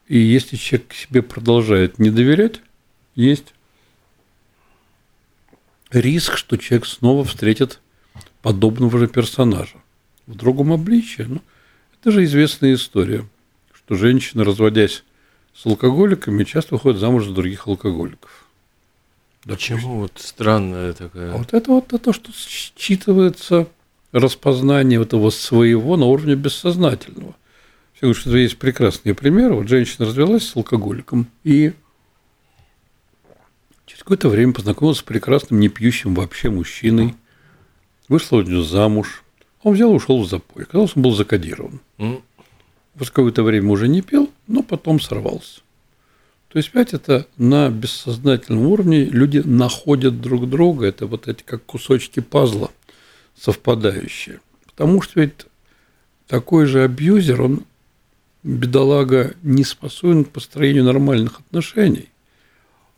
И 0.09 0.19
если 0.19 0.57
человек 0.57 0.93
себе 0.93 1.21
продолжает 1.21 1.97
не 1.97 2.09
доверять, 2.09 2.59
есть 3.15 3.53
риск, 5.91 6.35
что 6.35 6.57
человек 6.57 6.85
снова 6.85 7.23
встретит 7.23 7.79
подобного 8.41 8.99
же 8.99 9.07
персонажа 9.07 9.77
в 10.27 10.35
другом 10.35 10.73
обличии. 10.73 11.21
Ну, 11.21 11.41
это 11.97 12.11
же 12.11 12.25
известная 12.25 12.73
история, 12.73 13.25
что 13.85 13.95
женщины, 13.95 14.43
разводясь 14.43 15.03
с 15.53 15.65
алкоголиками, 15.65 16.43
часто 16.43 16.75
выходят 16.75 16.99
замуж 16.99 17.25
за 17.25 17.33
других 17.33 17.67
алкоголиков. 17.67 18.45
Почему 19.45 19.99
вот 19.99 20.13
странная 20.15 20.93
такая? 20.93 21.33
А 21.33 21.37
вот 21.37 21.53
это 21.53 21.71
вот 21.71 21.87
то, 21.87 22.13
что 22.13 22.31
считывается 22.31 23.67
распознание 24.11 25.01
этого 25.01 25.29
своего 25.29 25.97
на 25.97 26.05
уровне 26.05 26.35
бессознательного. 26.35 27.35
Все 27.93 28.07
говорят, 28.07 28.21
что 28.21 28.35
есть 28.35 28.57
прекрасные 28.57 29.13
примеры. 29.13 29.53
Вот 29.53 29.67
женщина 29.67 30.07
развелась 30.07 30.47
с 30.47 30.55
алкоголиком 30.55 31.27
и 31.43 31.73
через 33.85 34.01
какое-то 34.01 34.29
время 34.29 34.53
познакомилась 34.53 34.97
с 34.97 35.03
прекрасным, 35.03 35.59
не 35.59 35.69
пьющим 35.69 36.15
вообще 36.15 36.49
мужчиной, 36.49 37.13
вышла 38.09 38.37
у 38.37 38.41
него 38.41 38.63
замуж. 38.63 39.23
Он 39.61 39.73
взял 39.73 39.91
и 39.91 39.95
ушел 39.95 40.23
в 40.23 40.27
запой. 40.27 40.63
Оказалось, 40.63 40.93
он 40.95 41.03
был 41.03 41.13
закодирован. 41.13 41.79
Mm. 41.99 42.21
Вот 42.95 43.09
какое-то 43.09 43.43
время 43.43 43.71
уже 43.71 43.87
не 43.87 44.01
пил, 44.01 44.31
но 44.47 44.63
потом 44.63 44.99
сорвался. 44.99 45.61
То 46.47 46.57
есть, 46.57 46.69
опять 46.69 46.93
это 46.93 47.27
на 47.37 47.69
бессознательном 47.69 48.67
уровне 48.67 49.03
люди 49.03 49.39
находят 49.39 50.21
друг 50.21 50.49
друга, 50.49 50.87
это 50.87 51.05
вот 51.05 51.27
эти 51.27 51.43
как 51.43 51.65
кусочки 51.65 52.21
пазла 52.21 52.71
совпадающие. 53.37 54.39
Потому 54.65 55.01
что 55.01 55.19
ведь 55.19 55.45
такой 56.27 56.65
же 56.65 56.83
абьюзер, 56.83 57.41
он, 57.41 57.65
бедолага, 58.43 59.35
не 59.43 59.65
способен 59.65 60.23
к 60.23 60.29
построению 60.29 60.85
нормальных 60.85 61.41
отношений. 61.41 62.09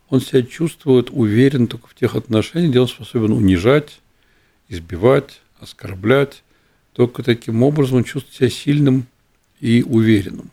Он 0.09 0.21
себя 0.21 0.43
чувствует 0.43 1.09
уверен 1.09 1.67
только 1.67 1.87
в 1.87 1.95
тех 1.95 2.15
отношениях, 2.15 2.69
где 2.69 2.79
он 2.79 2.87
способен 2.87 3.31
унижать, 3.31 3.99
избивать, 4.69 5.41
оскорблять. 5.59 6.43
Только 6.93 7.23
таким 7.23 7.63
образом 7.63 7.97
он 7.97 8.03
чувствует 8.03 8.35
себя 8.35 8.49
сильным 8.49 9.07
и 9.59 9.83
уверенным. 9.83 10.49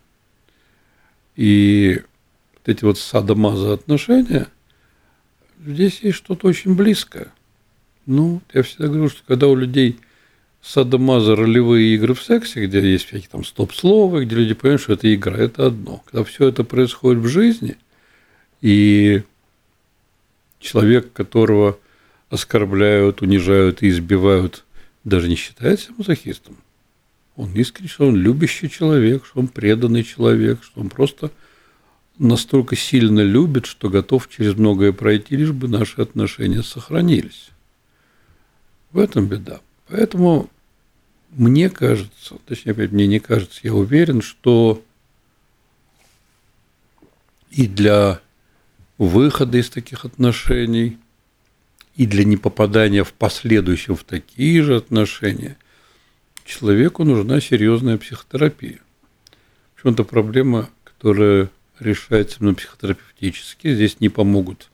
И 1.37 2.01
вот 2.55 2.69
эти 2.69 2.85
вот 2.85 2.99
садомаза 2.99 3.75
отношения, 3.75 4.49
здесь 5.65 6.01
есть 6.01 6.19
что-то 6.19 6.49
очень 6.49 6.75
близкое. 6.75 7.29
Ну, 8.07 8.41
я 8.53 8.63
всегда 8.63 8.89
говорю, 8.89 9.09
что 9.09 9.23
когда 9.27 9.49
у 9.49 9.57
людей 9.57 9.99
садомаза 10.63 11.37
ролевые 11.37 11.95
игры 11.95 12.15
в 12.15 12.23
сексе, 12.23 12.67
где 12.67 12.81
есть 12.81 13.07
всякие 13.07 13.29
там 13.29 13.45
стоп-слова, 13.45 14.25
где 14.25 14.35
люди 14.35 14.55
понимают, 14.55 14.83
что 14.83 14.95
это 14.95 15.15
игра, 15.15 15.37
это 15.37 15.67
одно. 15.67 16.03
Когда 16.07 16.25
все 16.25 16.49
это 16.49 16.65
происходит 16.65 17.23
в 17.23 17.29
жизни, 17.29 17.77
и 18.61 19.23
человек, 20.59 21.13
которого 21.13 21.79
оскорбляют, 22.31 23.21
унижают 23.21 23.83
и 23.83 23.89
избивают, 23.89 24.65
даже 25.05 25.29
не 25.29 25.37
считается 25.37 25.93
мазохистом. 25.97 26.57
Он 27.37 27.53
искренне, 27.55 27.89
что 27.89 28.07
он 28.09 28.17
любящий 28.17 28.71
человек, 28.71 29.27
что 29.27 29.41
он 29.41 29.49
преданный 29.49 30.05
человек, 30.05 30.63
что 30.63 30.81
он 30.81 30.89
просто– 30.89 31.31
настолько 32.19 32.77
сильно 32.77 33.21
любит, 33.21 33.67
что 33.67 33.89
готов 33.89 34.29
через 34.29 34.55
многое 34.55 34.93
пройти, 34.93 35.37
лишь 35.37 35.53
бы 35.53 35.69
наши 35.69 36.01
отношения 36.01 36.63
сохранились. 36.63 37.51
В 38.93 38.99
этом 38.99 39.27
беда. 39.27 39.61
Поэтому 39.89 40.49
мне 41.31 41.69
кажется, 41.69 42.37
точнее, 42.47 42.73
опять 42.73 42.93
мне 42.93 43.07
не 43.07 43.19
кажется, 43.19 43.61
я 43.65 43.75
уверен, 43.75 44.23
что 44.23 44.83
и 47.51 47.67
для 47.67 48.21
выхода 48.99 49.59
из 49.59 49.69
таких 49.69 50.05
отношений, 50.05 50.99
и 51.97 52.07
для 52.07 52.25
непопадания 52.25 53.05
в 53.05 53.13
последующем 53.13 53.95
в 53.95 54.05
такие 54.05 54.63
же 54.63 54.77
отношения, 54.77 55.57
человеку 56.45 57.05
нужна 57.05 57.41
серьезная 57.41 57.99
психотерапия. 57.99 58.81
Причем 59.75 59.93
это 59.93 60.05
проблема, 60.05 60.71
которая 60.85 61.51
решается 61.81 62.39
именно 62.41 62.55
психотерапевтически. 62.55 63.75
Здесь 63.75 64.01
не 64.01 64.09
помогут 64.09 64.71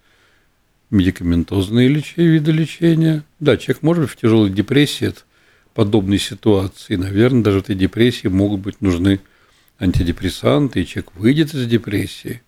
медикаментозные 0.91 1.89
лечения, 1.89 2.29
виды 2.29 2.53
лечения. 2.53 3.25
Да, 3.39 3.57
человек 3.57 3.83
может 3.83 4.05
быть 4.05 4.13
в 4.13 4.17
тяжелой 4.17 4.51
депрессии 4.51 5.09
от 5.09 5.25
подобной 5.75 6.19
ситуации. 6.19 6.97
Наверное, 6.97 7.43
даже 7.43 7.61
в 7.61 7.63
этой 7.63 7.77
депрессии 7.77 8.29
могут 8.29 8.61
быть 8.61 8.81
нужны 8.81 9.21
антидепрессанты, 9.79 10.83
и 10.83 10.87
человек 10.87 11.13
выйдет 11.15 11.55
из 11.55 11.67
депрессии, 11.67 12.43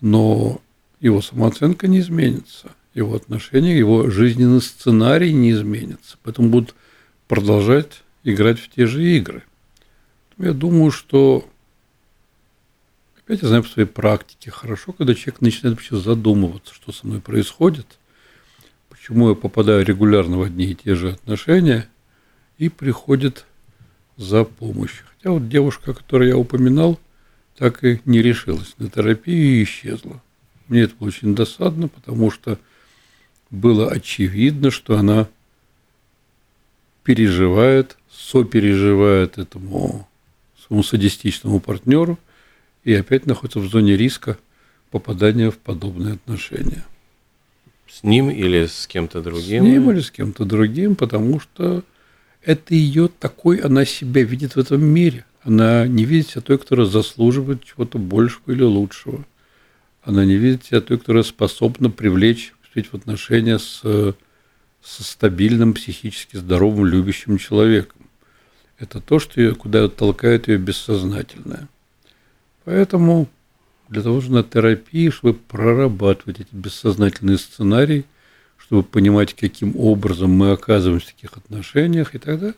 но 0.00 0.60
его 1.00 1.22
самооценка 1.22 1.86
не 1.86 2.00
изменится, 2.00 2.72
его 2.94 3.14
отношения, 3.14 3.78
его 3.78 4.10
жизненный 4.10 4.60
сценарий 4.60 5.32
не 5.32 5.52
изменится. 5.52 6.18
Поэтому 6.22 6.50
будут 6.50 6.74
продолжать 7.26 8.02
играть 8.24 8.58
в 8.58 8.68
те 8.70 8.86
же 8.86 9.04
игры. 9.04 9.42
Я 10.38 10.52
думаю, 10.52 10.90
что 10.90 11.48
Опять 13.28 13.42
я 13.42 13.48
знаю 13.48 13.62
по 13.62 13.68
своей 13.68 13.86
практике, 13.86 14.50
хорошо, 14.50 14.92
когда 14.92 15.14
человек 15.14 15.42
начинает 15.42 15.76
вообще 15.76 15.98
задумываться, 15.98 16.72
что 16.72 16.92
со 16.92 17.06
мной 17.06 17.20
происходит, 17.20 17.98
почему 18.88 19.28
я 19.28 19.34
попадаю 19.34 19.84
регулярно 19.84 20.38
в 20.38 20.42
одни 20.42 20.70
и 20.70 20.74
те 20.74 20.94
же 20.94 21.10
отношения, 21.10 21.90
и 22.56 22.70
приходит 22.70 23.44
за 24.16 24.44
помощью. 24.44 25.04
Хотя 25.10 25.32
вот 25.32 25.46
девушка, 25.46 25.92
которую 25.92 26.30
я 26.30 26.38
упоминал, 26.38 26.98
так 27.58 27.84
и 27.84 28.00
не 28.06 28.22
решилась 28.22 28.74
на 28.78 28.88
терапию 28.88 29.60
и 29.60 29.62
исчезла. 29.62 30.22
Мне 30.68 30.84
это 30.84 30.94
было 30.98 31.08
очень 31.08 31.34
досадно, 31.34 31.88
потому 31.88 32.30
что 32.30 32.58
было 33.50 33.90
очевидно, 33.90 34.70
что 34.70 34.96
она 34.96 35.28
переживает, 37.08 37.96
сопереживает 38.12 39.38
этому 39.38 40.06
своему 40.66 40.82
садистичному 40.82 41.58
партнеру– 41.58 42.18
и 42.88 42.94
опять 42.94 43.26
находится 43.26 43.60
в 43.60 43.68
зоне 43.68 43.98
риска 43.98 44.38
попадания 44.90 45.50
в 45.50 45.58
подобные 45.58 46.14
отношения. 46.14 46.84
С 47.86 48.02
ним 48.02 48.30
или 48.30 48.64
с 48.64 48.86
кем-то 48.86 49.20
другим? 49.20 49.62
С 49.62 49.66
ним 49.66 49.90
или 49.90 50.00
с 50.00 50.10
кем-то 50.10 50.46
другим, 50.46 50.96
потому 50.96 51.38
что 51.38 51.82
это 52.42 52.74
ее 52.74 53.08
такой, 53.08 53.58
она 53.58 53.84
себя 53.84 54.22
видит 54.22 54.56
в 54.56 54.58
этом 54.58 54.82
мире. 54.82 55.26
Она 55.42 55.86
не 55.86 56.06
видит 56.06 56.30
себя 56.30 56.40
той, 56.40 56.58
которая 56.58 56.86
заслуживает 56.86 57.62
чего-то 57.62 57.98
большего 57.98 58.52
или 58.52 58.62
лучшего. 58.62 59.26
Она 60.02 60.24
не 60.24 60.36
видит 60.36 60.64
себя 60.64 60.80
той, 60.80 60.98
которая 60.98 61.24
способна 61.24 61.90
привлечь, 61.90 62.54
в 62.74 62.94
отношения 62.94 63.58
с 63.58 63.82
со 64.82 65.04
стабильным, 65.04 65.74
психически 65.74 66.36
здоровым, 66.36 66.86
любящим 66.86 67.38
человеком. 67.38 68.00
Это 68.78 69.00
то, 69.00 69.18
что 69.18 69.40
ее, 69.40 69.54
куда 69.54 69.88
толкает 69.88 70.48
ее 70.48 70.58
бессознательное. 70.58 71.68
Поэтому 72.64 73.28
для 73.88 74.02
того 74.02 74.20
же 74.20 74.30
на 74.30 74.42
терапии, 74.42 75.10
чтобы 75.10 75.38
прорабатывать 75.38 76.40
эти 76.40 76.48
бессознательные 76.52 77.38
сценарии, 77.38 78.04
чтобы 78.56 78.82
понимать, 78.82 79.34
каким 79.34 79.74
образом 79.76 80.30
мы 80.30 80.52
оказываемся 80.52 81.08
в 81.08 81.12
таких 81.14 81.36
отношениях, 81.36 82.14
и 82.14 82.18
тогда 82.18 82.54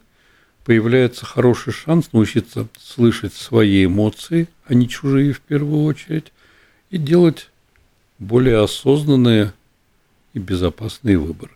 появляется 0.65 1.25
хороший 1.25 1.73
шанс 1.73 2.13
научиться 2.13 2.69
слышать 2.79 3.33
свои 3.33 3.85
эмоции, 3.85 4.49
а 4.67 4.75
не 4.75 4.89
чужие 4.89 5.33
в 5.33 5.41
первую 5.41 5.85
очередь, 5.85 6.33
и 6.91 6.99
делать 6.99 7.49
более 8.19 8.63
осознанные 8.63 9.53
и 10.35 10.39
безопасные 10.39 11.17
выборы. 11.17 11.53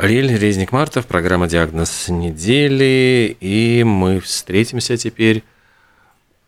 Ариэль 0.00 0.34
Резник 0.34 0.72
Мартов, 0.72 1.06
программа 1.06 1.46
«Диагноз 1.46 2.08
недели», 2.08 3.36
и 3.38 3.84
мы 3.84 4.20
встретимся 4.20 4.96
теперь 4.96 5.44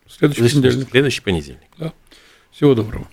Следующий 0.09 0.55
понедельник. 0.55 0.89
Следующий 0.91 1.21
понедельник. 1.21 1.69
Да. 1.77 1.93
Всего 2.51 2.75
доброго. 2.75 3.07